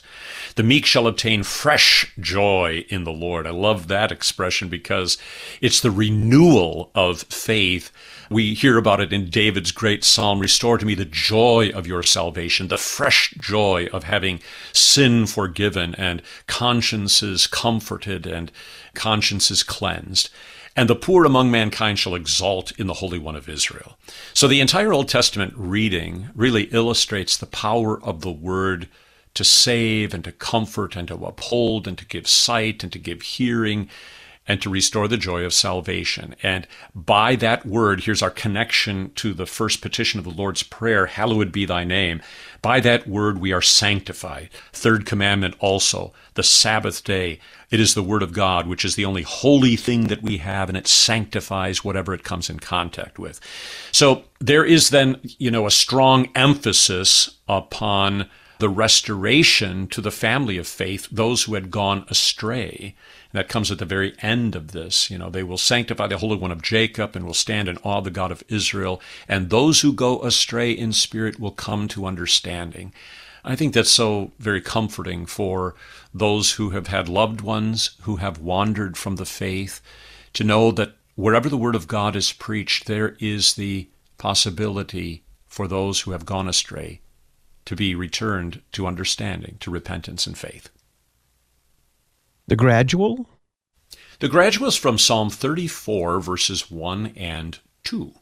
[0.56, 3.48] The meek shall obtain fresh joy in the Lord.
[3.48, 5.17] I love that expression because
[5.60, 7.91] it's the renewal of faith.
[8.30, 12.04] We hear about it in David's great psalm Restore to me the joy of your
[12.04, 14.39] salvation, the fresh joy of having
[14.72, 18.52] sin forgiven and consciences comforted and
[18.94, 20.30] consciences cleansed
[20.75, 23.97] and the poor among mankind shall exalt in the Holy One of Israel.
[24.34, 28.88] So the entire Old Testament reading really illustrates the power of the Word
[29.34, 33.22] to save and to comfort and to uphold and to give sight and to give
[33.22, 33.89] hearing
[34.47, 36.36] and to restore the joy of salvation.
[36.41, 41.05] And by that word, here's our connection to the first petition of the Lord's Prayer
[41.05, 42.22] Hallowed be thy name.
[42.61, 44.49] By that word, we are sanctified.
[44.74, 47.39] Third commandment also, the Sabbath day.
[47.72, 50.67] It is the word of God, which is the only holy thing that we have,
[50.69, 53.39] and it sanctifies whatever it comes in contact with.
[53.93, 60.57] So there is then, you know, a strong emphasis upon the restoration to the family
[60.57, 62.95] of faith, those who had gone astray.
[63.32, 65.09] And that comes at the very end of this.
[65.09, 67.97] You know, they will sanctify the Holy One of Jacob and will stand in awe
[67.97, 69.01] of the God of Israel.
[69.28, 72.93] And those who go astray in spirit will come to understanding.
[73.44, 75.76] I think that's so very comforting for
[76.14, 79.82] those who have had loved ones who have wandered from the faith
[80.34, 85.68] to know that wherever the Word of God is preached, there is the possibility for
[85.68, 87.02] those who have gone astray
[87.66, 90.70] to be returned to understanding, to repentance and faith.
[92.48, 93.30] The gradual?
[94.20, 98.14] The gradual is from Psalm 34, verses 1 and 2.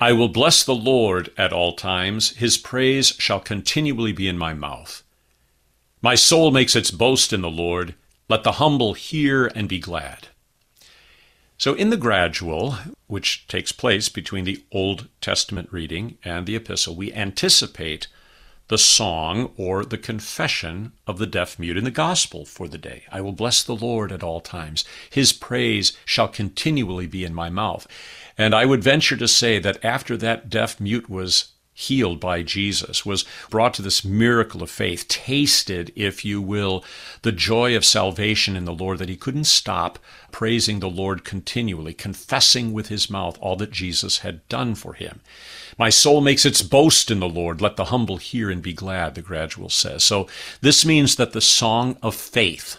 [0.00, 2.30] I will bless the Lord at all times.
[2.30, 5.02] His praise shall continually be in my mouth.
[6.00, 7.94] My soul makes its boast in the Lord.
[8.26, 10.28] Let the humble hear and be glad.
[11.58, 12.76] So, in the gradual,
[13.08, 18.06] which takes place between the Old Testament reading and the epistle, we anticipate
[18.68, 23.02] the song or the confession of the deaf mute in the gospel for the day.
[23.10, 24.84] I will bless the Lord at all times.
[25.10, 27.86] His praise shall continually be in my mouth.
[28.40, 33.04] And I would venture to say that after that deaf mute was healed by Jesus,
[33.04, 36.82] was brought to this miracle of faith, tasted, if you will,
[37.20, 39.98] the joy of salvation in the Lord, that he couldn't stop
[40.32, 45.20] praising the Lord continually, confessing with his mouth all that Jesus had done for him.
[45.76, 47.60] My soul makes its boast in the Lord.
[47.60, 50.02] Let the humble hear and be glad, the gradual says.
[50.02, 50.28] So
[50.62, 52.78] this means that the song of faith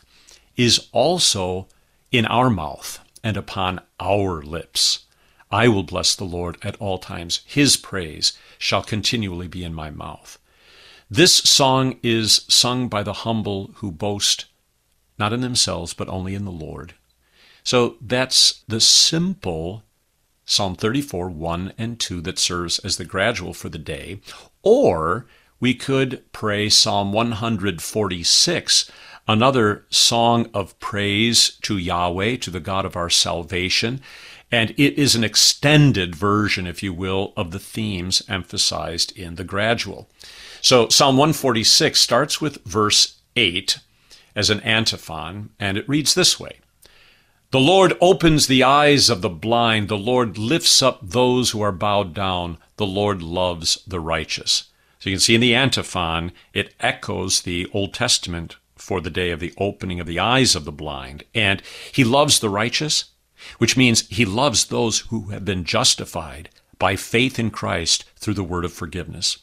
[0.57, 1.68] is also
[2.12, 5.05] in our mouth and upon our lips.
[5.52, 7.41] I will bless the Lord at all times.
[7.45, 10.39] His praise shall continually be in my mouth.
[11.10, 14.45] This song is sung by the humble who boast
[15.20, 16.95] not in themselves, but only in the Lord.
[17.64, 19.84] So that's the simple
[20.45, 24.20] Psalm 34, 1 and 2, that serves as the gradual for the day.
[24.64, 25.28] Or
[25.60, 28.91] we could pray Psalm 146,
[29.28, 34.02] another song of praise to Yahweh, to the God of our salvation.
[34.52, 39.43] And it is an extended version, if you will, of the themes emphasized in the
[39.43, 40.10] gradual.
[40.62, 43.80] So Psalm 146 starts with verse 8
[44.36, 46.60] as an antiphon, and it reads this way
[47.52, 49.89] the Lord opens the eyes of the blind.
[49.89, 52.58] The Lord lifts up those who are bowed down.
[52.78, 54.70] The Lord loves the righteous.
[54.99, 59.32] So you can see in the antiphon, it echoes the Old Testament for the day
[59.32, 61.26] of the opening of the eyes of the blind.
[61.36, 63.11] And he loves the righteous,
[63.58, 68.44] which means he loves those who have been justified by faith in Christ through the
[68.44, 69.38] word of forgiveness.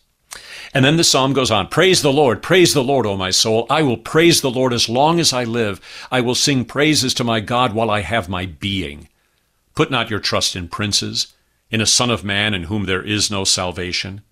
[0.75, 3.67] And then the psalm goes on Praise the Lord, praise the Lord, O my soul.
[3.71, 5.81] I will praise the Lord as long as I live.
[6.11, 9.09] I will sing praises to my God while I have my being.
[9.75, 11.33] Put not your trust in princes,
[11.71, 14.23] in a son of man in whom there is no salvation.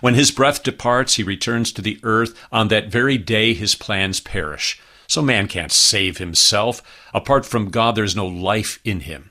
[0.00, 2.38] When his breath departs, he returns to the earth.
[2.52, 4.80] On that very day, his plans perish.
[5.12, 6.82] So man can't save himself.
[7.12, 9.30] Apart from God, there's no life in him.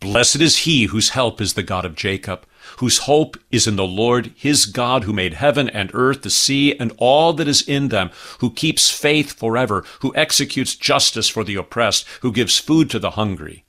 [0.00, 2.44] Blessed is he whose help is the God of Jacob
[2.78, 6.76] whose hope is in the Lord his God, who made heaven and earth, the sea,
[6.78, 8.10] and all that is in them,
[8.40, 13.12] who keeps faith forever, who executes justice for the oppressed, who gives food to the
[13.12, 13.64] hungry.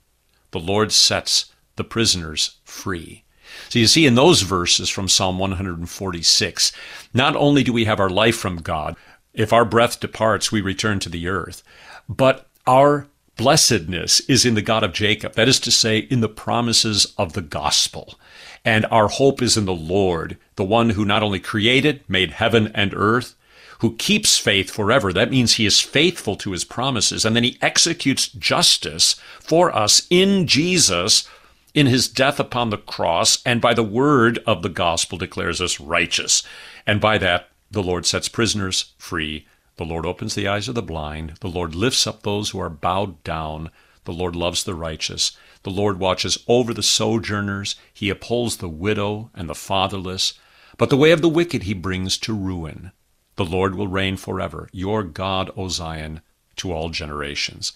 [0.50, 3.24] The Lord sets the prisoners free.
[3.68, 6.72] So you see in those verses from Psalm 146,
[7.12, 8.96] not only do we have our life from God,
[9.34, 11.62] if our breath departs, we return to the earth,
[12.08, 13.06] but our
[13.36, 15.34] blessedness is in the God of Jacob.
[15.34, 18.14] That is to say, in the promises of the gospel.
[18.64, 22.70] And our hope is in the Lord, the one who not only created, made heaven
[22.74, 23.34] and earth,
[23.80, 25.12] who keeps faith forever.
[25.12, 27.24] That means he is faithful to his promises.
[27.24, 31.28] And then he executes justice for us in Jesus
[31.74, 35.80] in his death upon the cross, and by the word of the gospel declares us
[35.80, 36.44] righteous.
[36.86, 39.46] And by that, the Lord sets prisoners free.
[39.76, 41.34] The Lord opens the eyes of the blind.
[41.40, 43.70] The Lord lifts up those who are bowed down.
[44.04, 45.36] The Lord loves the righteous.
[45.64, 47.76] The Lord watches over the sojourners.
[47.92, 50.34] He upholds the widow and the fatherless.
[50.76, 52.92] But the way of the wicked he brings to ruin.
[53.36, 56.20] The Lord will reign forever, your God, O Zion,
[56.56, 57.72] to all generations.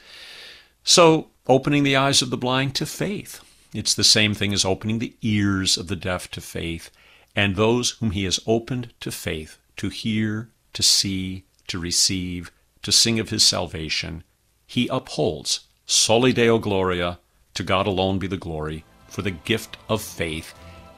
[0.85, 3.41] So, opening the eyes of the blind to faith.
[3.75, 6.91] It's the same thing as opening the ears of the deaf to faith,
[7.35, 12.53] and those whom he has opened to faith, to hear, to see, to receive,
[12.83, 14.23] to sing of his salvation,
[14.67, 15.61] he upholds.
[15.87, 17.19] Soli Deo Gloria,
[17.55, 20.55] to God alone be the glory for the gift of faith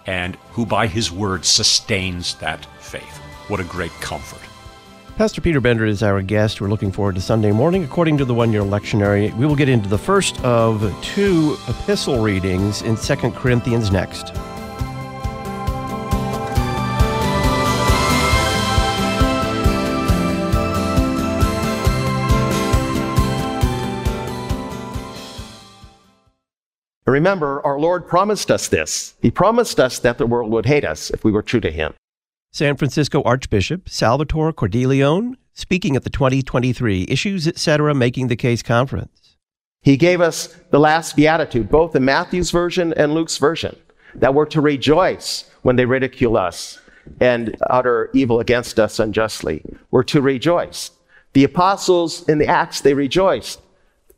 [0.06, 3.18] and who by his word sustains that faith.
[3.48, 4.40] What a great comfort.
[5.16, 6.60] Pastor Peter Bender is our guest.
[6.60, 7.84] We're looking forward to Sunday morning.
[7.84, 12.22] According to the one year lectionary, we will get into the first of two epistle
[12.22, 14.34] readings in 2 Corinthians next.
[27.10, 29.14] Remember, our Lord promised us this.
[29.20, 31.92] He promised us that the world would hate us if we were true to Him.
[32.52, 37.94] San Francisco Archbishop Salvatore Cordileone speaking at the 2023 Issues Etc.
[37.94, 39.36] Making the Case conference.
[39.82, 43.76] He gave us the last beatitude, both in Matthew's version and Luke's version,
[44.14, 46.80] that we're to rejoice when they ridicule us
[47.20, 49.64] and utter evil against us unjustly.
[49.90, 50.92] We're to rejoice.
[51.32, 53.60] The apostles in the Acts, they rejoiced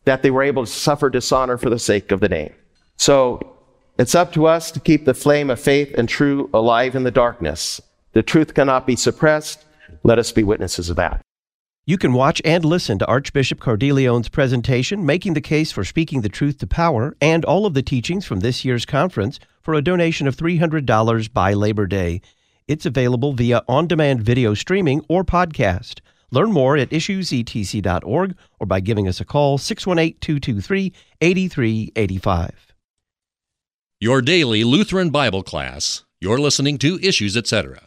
[0.04, 2.52] that they were able to suffer dishonor for the sake of the name.
[3.02, 3.56] So
[3.98, 7.10] it's up to us to keep the flame of faith and truth alive in the
[7.10, 7.80] darkness.
[8.12, 9.64] The truth cannot be suppressed.
[10.04, 11.20] Let us be witnesses of that.
[11.84, 16.28] You can watch and listen to Archbishop Cordileone's presentation, Making the Case for Speaking the
[16.28, 20.28] Truth to Power, and all of the teachings from this year's conference for a donation
[20.28, 22.20] of $300 by Labor Day.
[22.68, 25.98] It's available via on demand video streaming or podcast.
[26.30, 32.71] Learn more at issuesetc.org or by giving us a call 618 223 8385.
[34.02, 36.02] Your daily Lutheran Bible class.
[36.20, 37.82] You're listening to Issues, etc.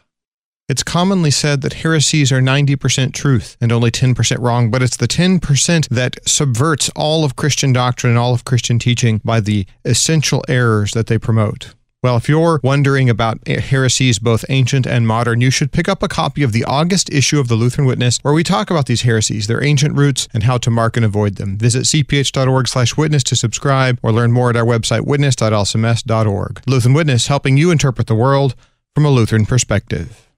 [0.66, 5.08] It's commonly said that heresies are 90% truth and only 10% wrong, but it's the
[5.08, 10.42] 10% that subverts all of Christian doctrine and all of Christian teaching by the essential
[10.48, 11.74] errors that they promote.
[12.06, 16.08] Well, if you're wondering about heresies, both ancient and modern, you should pick up a
[16.08, 19.48] copy of the August issue of the Lutheran Witness, where we talk about these heresies,
[19.48, 21.58] their ancient roots, and how to mark and avoid them.
[21.58, 26.62] Visit cph.org/witness to subscribe, or learn more at our website witness.lcms.org.
[26.64, 28.54] Lutheran Witness, helping you interpret the world
[28.94, 30.28] from a Lutheran perspective.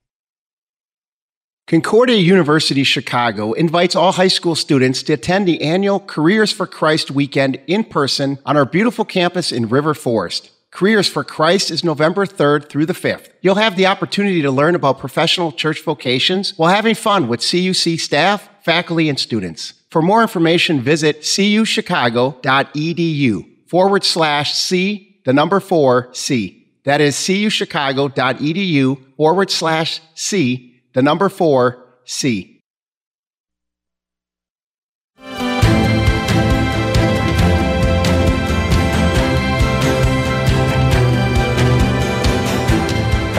[1.66, 7.10] Concordia University Chicago invites all high school students to attend the annual Careers for Christ
[7.10, 10.50] weekend in person on our beautiful campus in River Forest.
[10.70, 13.30] Careers for Christ is November 3rd through the 5th.
[13.40, 17.98] You'll have the opportunity to learn about professional church vocations while having fun with CUC
[17.98, 19.72] staff, faculty, and students.
[19.90, 26.66] For more information, visit cuchicago.edu forward slash C, the number four C.
[26.84, 32.57] That is cuchicago.edu forward slash C, the number four, C.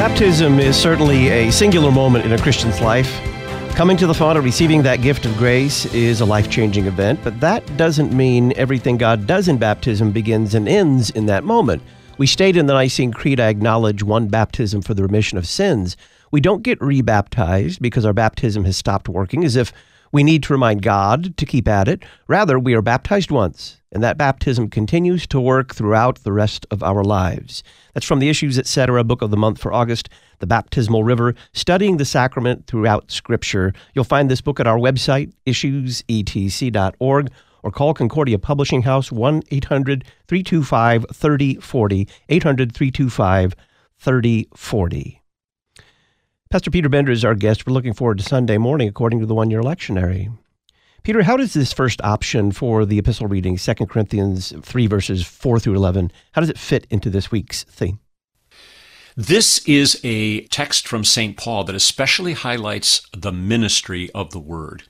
[0.10, 3.22] Baptism is certainly a singular moment in a Christian's life.
[3.76, 7.22] Coming to the font of receiving that gift of grace is a life changing event,
[7.24, 11.84] but that doesn't mean everything God does in baptism begins and ends in that moment.
[12.18, 15.96] We state in the Nicene Creed, I acknowledge one baptism for the remission of sins.
[16.32, 19.72] We don't get rebaptized because our baptism has stopped working, as if
[20.12, 22.04] we need to remind God to keep at it.
[22.28, 26.84] Rather, we are baptized once, and that baptism continues to work throughout the rest of
[26.84, 27.64] our lives.
[27.94, 29.04] That's from the Issues Etc.
[29.04, 30.10] book of the month for August,
[30.40, 33.74] The Baptismal River, Studying the Sacrament Throughout Scripture.
[33.94, 37.32] You'll find this book at our website, issuesetc.org,
[37.62, 43.56] or call Concordia Publishing House 1 800 325 3040, 800 325
[43.98, 45.22] 3040.
[46.50, 47.68] Pastor Peter Bender is our guest.
[47.68, 50.36] We're looking forward to Sunday morning according to the one year lectionary.
[51.04, 55.60] Peter, how does this first option for the epistle reading, 2 Corinthians 3, verses 4
[55.60, 58.00] through 11, how does it fit into this week's theme?
[59.16, 61.36] This is a text from St.
[61.36, 64.84] Paul that especially highlights the ministry of the word.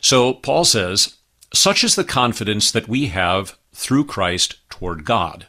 [0.00, 1.16] So Paul says,
[1.54, 5.46] Such is the confidence that we have through Christ toward God.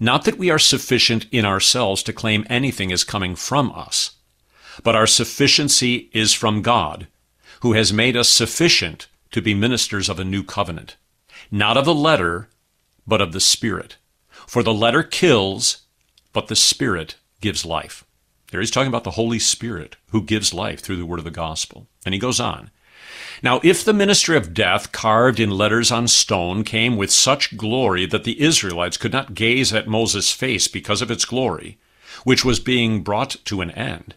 [0.00, 4.16] Not that we are sufficient in ourselves to claim anything as coming from us
[4.82, 7.06] but our sufficiency is from God,
[7.64, 10.98] who has made us sufficient to be ministers of a new covenant,
[11.50, 12.50] not of the letter,
[13.06, 13.96] but of the Spirit.
[14.46, 15.78] For the letter kills,
[16.34, 18.04] but the Spirit gives life.
[18.50, 21.30] There he's talking about the Holy Spirit who gives life through the word of the
[21.30, 21.86] gospel.
[22.04, 22.70] And he goes on.
[23.42, 28.04] Now, if the ministry of death carved in letters on stone came with such glory
[28.04, 31.78] that the Israelites could not gaze at Moses' face because of its glory,
[32.24, 34.16] which was being brought to an end,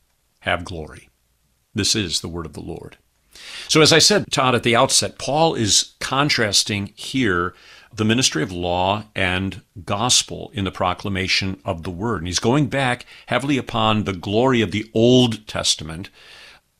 [0.41, 1.09] have glory.
[1.73, 2.97] This is the word of the Lord.
[3.67, 7.53] So, as I said, Todd, at the outset, Paul is contrasting here
[7.93, 12.17] the ministry of law and gospel in the proclamation of the word.
[12.19, 16.09] And he's going back heavily upon the glory of the Old Testament,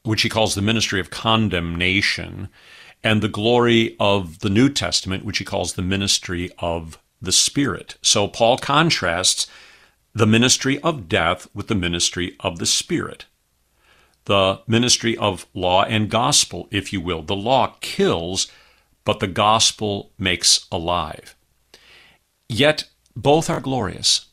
[0.04, 2.50] which he calls the ministry of condemnation,
[3.04, 7.98] and the glory of the New Testament, which he calls the ministry of the Spirit.
[8.02, 9.48] So Paul contrasts
[10.14, 13.26] the ministry of death with the ministry of the Spirit.
[14.26, 17.24] The ministry of law and gospel, if you will.
[17.24, 18.48] The law kills,
[19.04, 21.36] but the gospel makes alive.
[22.48, 24.28] Yet both are glorious.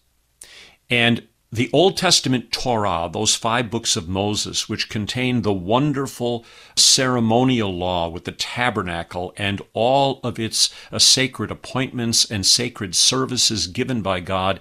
[0.91, 6.45] And the Old Testament Torah, those five books of Moses, which contain the wonderful
[6.77, 13.67] ceremonial law with the tabernacle and all of its uh, sacred appointments and sacred services
[13.67, 14.61] given by God,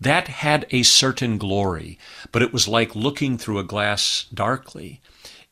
[0.00, 1.98] that had a certain glory,
[2.30, 5.00] but it was like looking through a glass darkly.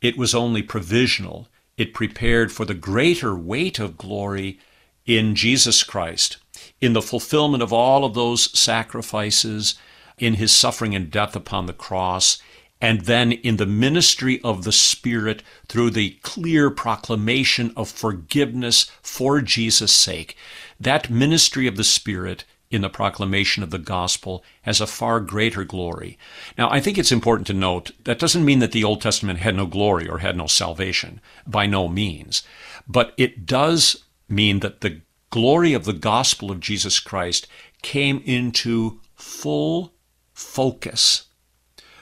[0.01, 1.49] It was only provisional.
[1.75, 4.57] It prepared for the greater weight of glory
[5.05, 6.37] in Jesus Christ,
[6.79, 9.75] in the fulfillment of all of those sacrifices
[10.17, 12.37] in his suffering and death upon the cross,
[12.79, 19.41] and then in the ministry of the Spirit through the clear proclamation of forgiveness for
[19.41, 20.37] Jesus' sake.
[20.79, 25.63] That ministry of the Spirit in the proclamation of the gospel has a far greater
[25.63, 26.17] glory.
[26.57, 29.55] Now, I think it's important to note that doesn't mean that the Old Testament had
[29.55, 31.21] no glory or had no salvation.
[31.45, 32.43] By no means.
[32.87, 37.47] But it does mean that the glory of the gospel of Jesus Christ
[37.81, 39.93] came into full
[40.37, 41.25] focus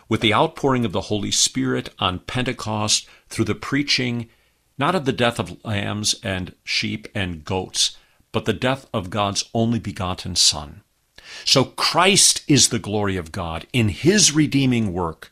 [0.09, 4.29] with the outpouring of the Holy Spirit on Pentecost through the preaching
[4.77, 7.95] not of the death of lambs and sheep and goats,
[8.33, 10.81] but the death of God's only begotten Son.
[11.45, 15.31] So Christ is the glory of God in his redeeming work,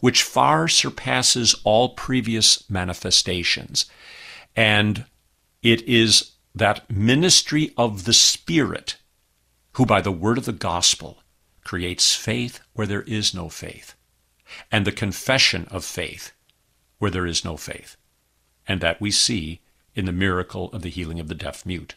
[0.00, 3.86] which far surpasses all previous manifestations.
[4.56, 5.04] And
[5.62, 8.96] it is that ministry of the Spirit
[9.74, 11.19] who, by the word of the gospel,
[11.70, 13.94] creates faith where there is no faith,
[14.72, 16.32] and the confession of faith
[16.98, 17.96] where there is no faith.
[18.66, 19.60] And that we see
[19.94, 21.94] in the miracle of the healing of the deaf mute.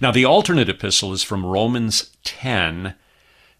[0.00, 2.96] Now, the alternate epistle is from Romans 10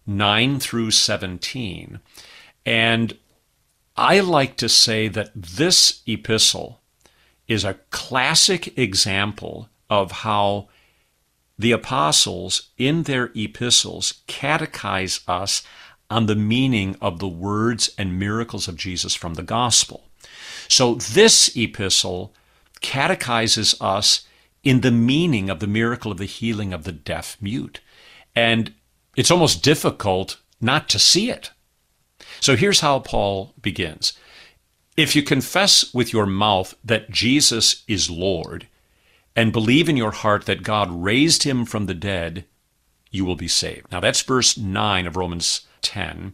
[0.05, 2.01] 9 through 17.
[2.65, 3.17] And
[3.95, 6.81] I like to say that this epistle
[7.47, 10.67] is a classic example of how
[11.61, 15.63] the apostles, in their epistles, catechize us
[16.09, 20.09] on the meaning of the words and miracles of Jesus from the gospel.
[20.67, 22.33] So this epistle
[22.81, 24.27] catechizes us
[24.63, 27.79] in the meaning of the miracle of the healing of the deaf mute.
[28.35, 28.73] And
[29.15, 31.51] it's almost difficult not to see it.
[32.39, 34.13] So here's how Paul begins.
[34.97, 38.67] If you confess with your mouth that Jesus is Lord
[39.35, 42.45] and believe in your heart that God raised him from the dead,
[43.09, 43.91] you will be saved.
[43.91, 46.33] Now that's verse 9 of Romans 10.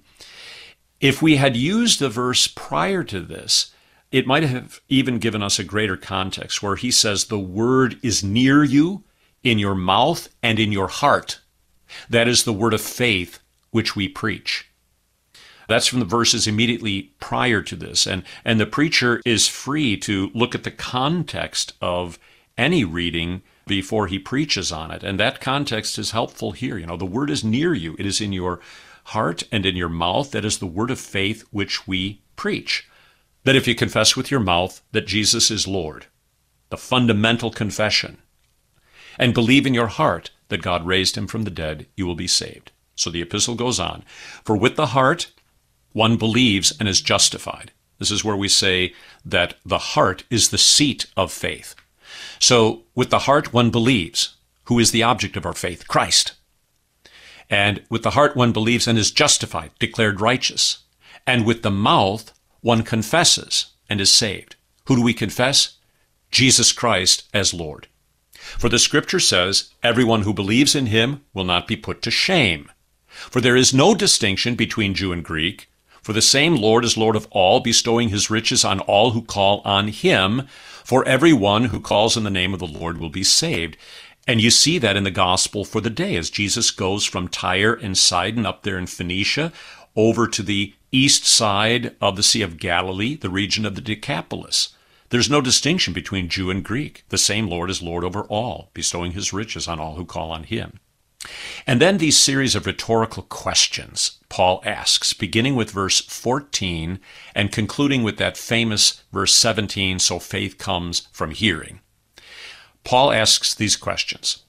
[1.00, 3.72] If we had used the verse prior to this,
[4.12, 8.24] it might have even given us a greater context where he says, The word is
[8.24, 9.04] near you,
[9.44, 11.40] in your mouth and in your heart.
[12.10, 13.40] That is the word of faith
[13.72, 14.70] which we preach.
[15.68, 18.08] That's from the verses immediately prior to this.
[18.08, 22.18] And, and the preacher is free to look at the context of
[22.58, 25.04] any reading before he preaches on it.
[25.04, 26.78] And that context is helpful here.
[26.78, 28.60] You know, the word is near you, it is in your
[29.06, 30.32] heart and in your mouth.
[30.32, 32.90] That is the word of faith which we preach.
[33.44, 36.08] That if you confess with your mouth that Jesus is Lord,
[36.70, 38.18] the fundamental confession,
[39.18, 42.28] and believe in your heart that God raised him from the dead, you will be
[42.28, 42.72] saved.
[42.96, 44.04] So the epistle goes on.
[44.44, 45.32] For with the heart
[45.94, 47.72] one believes and is justified.
[48.00, 48.94] This is where we say
[49.26, 51.76] that the heart is the seat of faith.
[52.40, 54.36] So with the heart one believes.
[54.66, 55.88] Who is the object of our faith?
[55.88, 56.34] Christ.
[57.50, 60.80] And with the heart one believes and is justified, declared righteous.
[61.26, 64.56] And with the mouth one confesses and is saved.
[64.88, 65.78] Who do we confess?
[66.32, 67.88] Jesus Christ as Lord.
[68.34, 72.70] For the scripture says, everyone who believes in him will not be put to shame.
[73.08, 75.70] For there is no distinction between Jew and Greek,
[76.02, 79.62] for the same Lord is Lord of all, bestowing his riches on all who call
[79.66, 80.48] on him.
[80.88, 83.76] For everyone who calls in the name of the Lord will be saved.
[84.26, 87.74] And you see that in the gospel for the day as Jesus goes from Tyre
[87.74, 89.52] and Sidon up there in Phoenicia
[89.98, 94.70] over to the east side of the Sea of Galilee, the region of the Decapolis.
[95.10, 97.04] There's no distinction between Jew and Greek.
[97.10, 100.44] The same Lord is Lord over all, bestowing his riches on all who call on
[100.44, 100.80] him.
[101.66, 107.00] And then these series of rhetorical questions Paul asks, beginning with verse 14
[107.34, 111.80] and concluding with that famous verse 17 so faith comes from hearing.
[112.84, 114.44] Paul asks these questions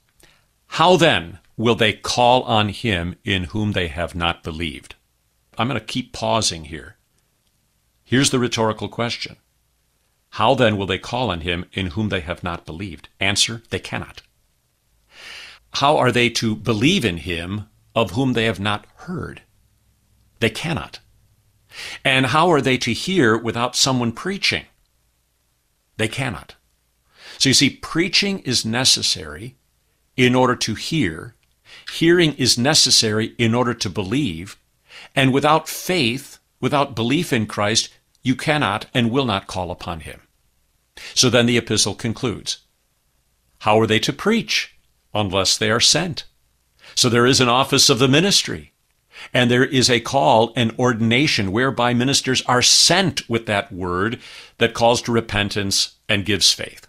[0.69, 4.95] How then will they call on him in whom they have not believed?
[5.57, 6.97] I'm going to keep pausing here.
[8.05, 9.37] Here's the rhetorical question
[10.31, 13.09] How then will they call on him in whom they have not believed?
[13.21, 14.23] Answer They cannot.
[15.75, 19.43] How are they to believe in him of whom they have not heard?
[20.41, 21.01] They cannot.
[22.05, 24.65] And how are they to hear without someone preaching?
[25.97, 26.55] They cannot.
[27.39, 29.57] So you see, preaching is necessary
[30.17, 31.35] in order to hear.
[31.93, 34.57] Hearing is necessary in order to believe.
[35.15, 37.91] And without faith, without belief in Christ,
[38.23, 40.23] you cannot and will not call upon him.
[41.15, 42.59] So then the epistle concludes.
[43.61, 44.78] How are they to preach
[45.15, 46.25] unless they are sent?
[46.95, 48.73] So there is an office of the ministry.
[49.35, 54.21] And there is a call and ordination whereby ministers are sent with that word
[54.59, 56.87] that calls to repentance and gives faith.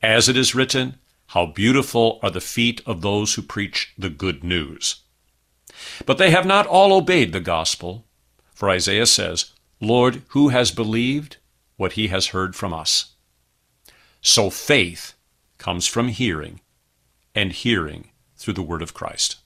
[0.00, 0.96] As it is written,
[1.28, 5.02] how beautiful are the feet of those who preach the good news.
[6.06, 8.06] But they have not all obeyed the gospel,
[8.54, 11.36] for Isaiah says, Lord, who has believed
[11.76, 13.14] what he has heard from us?
[14.20, 15.14] So faith
[15.58, 16.60] comes from hearing,
[17.34, 19.36] and hearing through the word of Christ.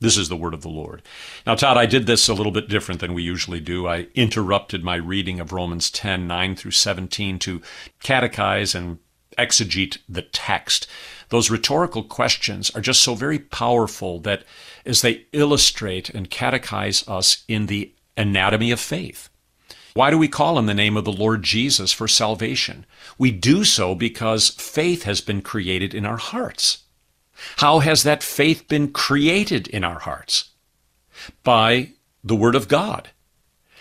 [0.00, 1.02] This is the word of the Lord.
[1.44, 3.88] Now, Todd, I did this a little bit different than we usually do.
[3.88, 7.60] I interrupted my reading of Romans 10, 9 through 17 to
[8.02, 8.98] catechize and
[9.36, 10.86] exegete the text.
[11.30, 14.44] Those rhetorical questions are just so very powerful that
[14.86, 19.28] as they illustrate and catechize us in the anatomy of faith.
[19.94, 22.86] Why do we call on the name of the Lord Jesus for salvation?
[23.18, 26.84] We do so because faith has been created in our hearts.
[27.56, 30.50] How has that faith been created in our hearts?
[31.44, 31.92] By
[32.24, 33.10] the Word of God.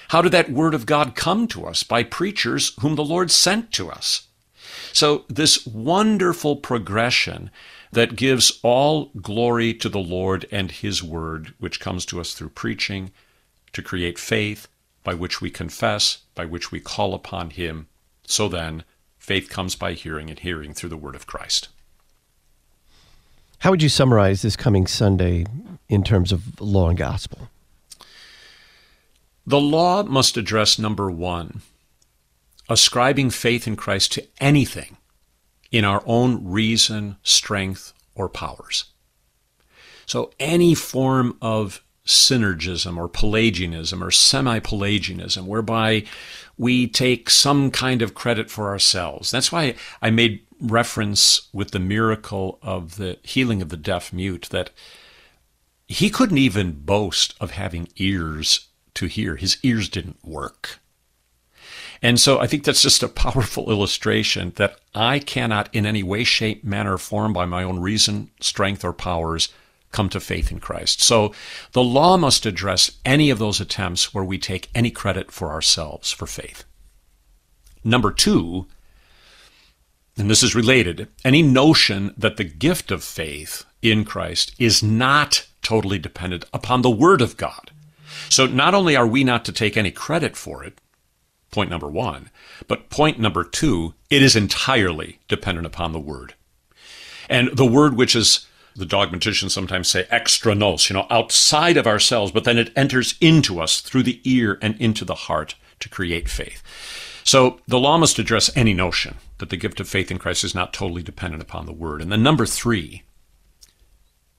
[0.10, 1.84] How did that Word of God come to us?
[1.84, 4.28] By preachers whom the Lord sent to us.
[4.94, 7.52] So, this wonderful progression
[7.92, 12.50] that gives all glory to the Lord and His Word, which comes to us through
[12.50, 13.12] preaching,
[13.74, 14.68] to create faith,
[15.04, 17.88] by which we confess, by which we call upon Him.
[18.26, 18.84] So then,
[19.18, 21.70] faith comes by hearing, and hearing through the Word of Christ.
[23.60, 25.46] How would you summarize this coming Sunday
[25.90, 27.50] in terms of law and gospel?
[29.46, 31.62] The law must address number one,
[32.70, 34.98] ascribing faith in Christ to anything
[35.72, 38.86] in our own reason, strength, or powers.
[40.06, 46.06] So any form of synergism or Pelagianism or semi Pelagianism, whereby
[46.58, 49.30] we take some kind of credit for ourselves.
[49.30, 54.48] That's why I made reference with the miracle of the healing of the deaf mute
[54.52, 54.72] that
[55.88, 59.36] he couldn't even boast of having ears to hear.
[59.36, 60.80] His ears didn't work.
[62.02, 66.24] And so I think that's just a powerful illustration that I cannot in any way,
[66.24, 69.50] shape, manner, or form by my own reason, strength, or powers
[69.92, 71.02] come to faith in Christ.
[71.02, 71.34] So
[71.72, 76.12] the law must address any of those attempts where we take any credit for ourselves
[76.12, 76.66] for faith.
[77.84, 78.68] Number two,
[80.18, 85.48] and this is related, any notion that the gift of faith in Christ is not
[85.62, 87.72] totally dependent upon the Word of God.
[88.30, 90.80] So not only are we not to take any credit for it,
[91.52, 92.30] point number one,
[92.68, 96.34] but point number two, it is entirely dependent upon the Word.
[97.30, 101.88] And the Word which is, the dogmaticians sometimes say, extra nos, you know, outside of
[101.88, 105.90] ourselves, but then it enters into us through the ear and into the heart to
[105.90, 106.64] create faith.
[107.28, 110.56] So the law must address any notion that the gift of faith in Christ is
[110.56, 112.02] not totally dependent upon the Word.
[112.02, 113.04] And then number three,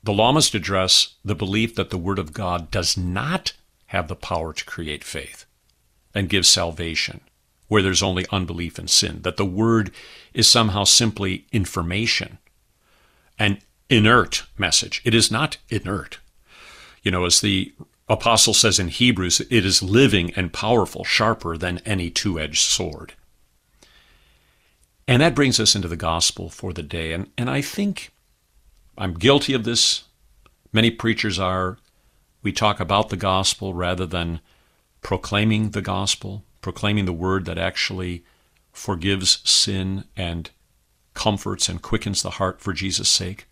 [0.02, 3.52] the law must address the belief that the Word of God does not
[3.88, 5.44] have the power to create faith
[6.14, 7.20] and give salvation
[7.66, 9.90] where there's only unbelief and sin, that the Word
[10.32, 12.38] is somehow simply information,
[13.38, 13.58] an
[13.90, 15.02] inert message.
[15.04, 16.20] It is not inert.
[17.02, 17.70] You know, as the
[18.08, 23.14] apostle says in Hebrews, it is living and powerful, sharper than any two edged sword.
[25.06, 27.12] And that brings us into the gospel for the day.
[27.12, 28.10] And, and I think
[28.96, 30.04] I'm guilty of this.
[30.72, 31.78] Many preachers are.
[32.42, 34.40] We talk about the gospel rather than
[35.02, 38.24] proclaiming the gospel, proclaiming the word that actually
[38.72, 40.50] forgives sin and
[41.14, 43.46] comforts and quickens the heart for Jesus' sake.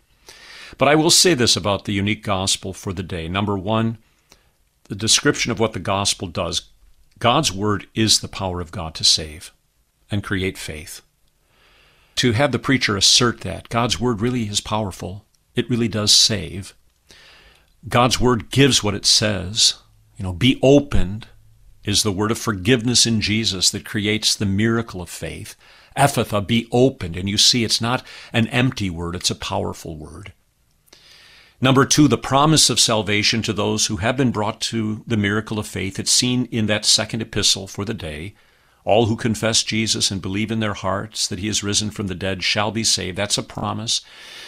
[0.78, 3.28] But I will say this about the unique gospel for the day.
[3.28, 3.98] Number one,
[4.88, 6.70] the description of what the gospel does.
[7.18, 9.52] God's word is the power of God to save
[10.10, 11.02] and create faith.
[12.16, 15.24] To have the preacher assert that God's word really is powerful,
[15.54, 16.74] it really does save.
[17.88, 19.74] God's word gives what it says.
[20.16, 21.28] You know, be opened
[21.84, 25.56] is the word of forgiveness in Jesus that creates the miracle of faith.
[25.96, 27.16] Ephphatha, be opened.
[27.16, 30.32] And you see, it's not an empty word, it's a powerful word.
[31.58, 35.58] Number two, the promise of salvation to those who have been brought to the miracle
[35.58, 35.98] of faith.
[35.98, 38.34] It's seen in that second epistle for the day,
[38.86, 42.14] All who confess Jesus and believe in their hearts that he is risen from the
[42.14, 43.18] dead shall be saved.
[43.18, 44.00] That's a promise.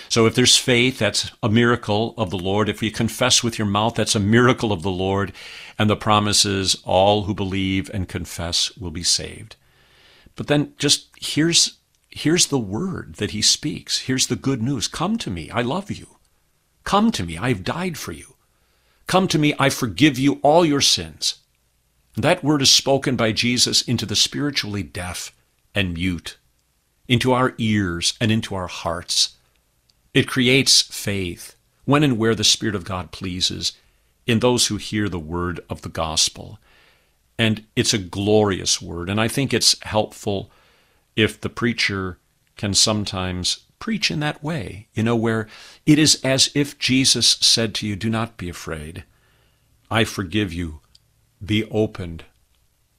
[0.08, 2.68] So if there's faith, that's a miracle of the Lord.
[2.68, 5.32] If you confess with your mouth, that's a miracle of the Lord.
[5.76, 9.56] And the promise is all who believe and confess will be saved.
[10.36, 11.78] But then just here's
[12.08, 14.02] here's the word that he speaks.
[14.02, 14.86] Here's the good news.
[14.86, 15.50] Come to me.
[15.50, 16.17] I love you.
[16.88, 17.36] Come to me.
[17.36, 18.36] I've died for you.
[19.06, 19.52] Come to me.
[19.58, 21.34] I forgive you all your sins.
[22.16, 25.36] That word is spoken by Jesus into the spiritually deaf
[25.74, 26.38] and mute,
[27.06, 29.36] into our ears and into our hearts.
[30.14, 33.74] It creates faith when and where the Spirit of God pleases
[34.26, 36.58] in those who hear the word of the gospel.
[37.38, 39.10] And it's a glorious word.
[39.10, 40.50] And I think it's helpful
[41.16, 42.16] if the preacher
[42.56, 45.48] can sometimes preach in that way, you know, where
[45.86, 49.04] it is as if Jesus said to you, Do not be afraid.
[49.90, 50.80] I forgive you
[51.44, 52.24] be opened,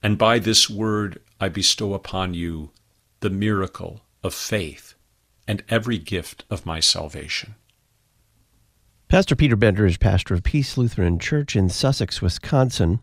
[0.02, 2.72] and by this word I bestow upon you
[3.20, 4.96] the miracle of faith
[5.48, 7.56] and every gift of my salvation.
[9.10, 13.00] Pastor Peter Bender is pastor of Peace Lutheran Church in Sussex, Wisconsin.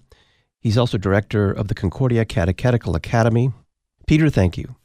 [0.61, 3.53] He's also director of the Concordia Catechetical Academy.
[4.07, 4.77] Peter, thank you.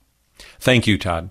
[0.60, 1.30] Thank you, Todd.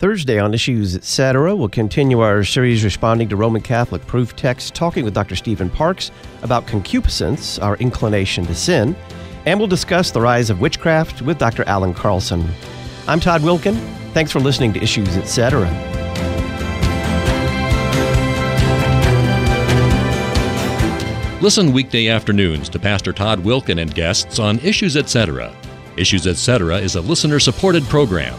[0.00, 5.04] Thursday on Issues Etc., we'll continue our series responding to Roman Catholic proof texts, talking
[5.04, 5.34] with Dr.
[5.34, 8.94] Stephen Parks about concupiscence, our inclination to sin,
[9.44, 11.64] and we'll discuss the rise of witchcraft with Dr.
[11.64, 12.48] Alan Carlson.
[13.08, 13.74] I'm Todd Wilken.
[14.12, 15.62] Thanks for listening to Issues Etc.
[21.42, 25.52] Listen weekday afternoons to Pastor Todd Wilken and guests on Issues Etc.
[25.96, 26.76] Issues Etc.
[26.76, 28.38] is a listener supported program.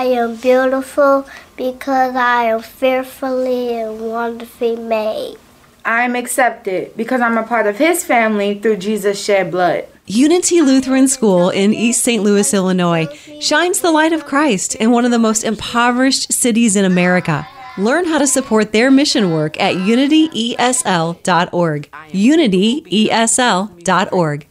[0.00, 1.26] I am beautiful
[1.58, 5.36] because I am fearfully and wonderfully made.
[5.84, 9.84] I am accepted because I'm a part of His family through Jesus' shed blood.
[10.06, 12.22] Unity Lutheran School in East St.
[12.22, 13.08] Louis, Illinois,
[13.42, 17.46] shines the light of Christ in one of the most impoverished cities in America.
[17.76, 21.90] Learn how to support their mission work at unityesl.org.
[21.92, 24.46] Unityesl.org.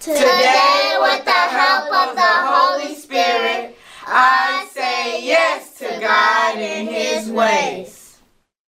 [0.00, 2.94] Today, with the help of the Holy
[4.08, 7.95] I say yes to God and His ways.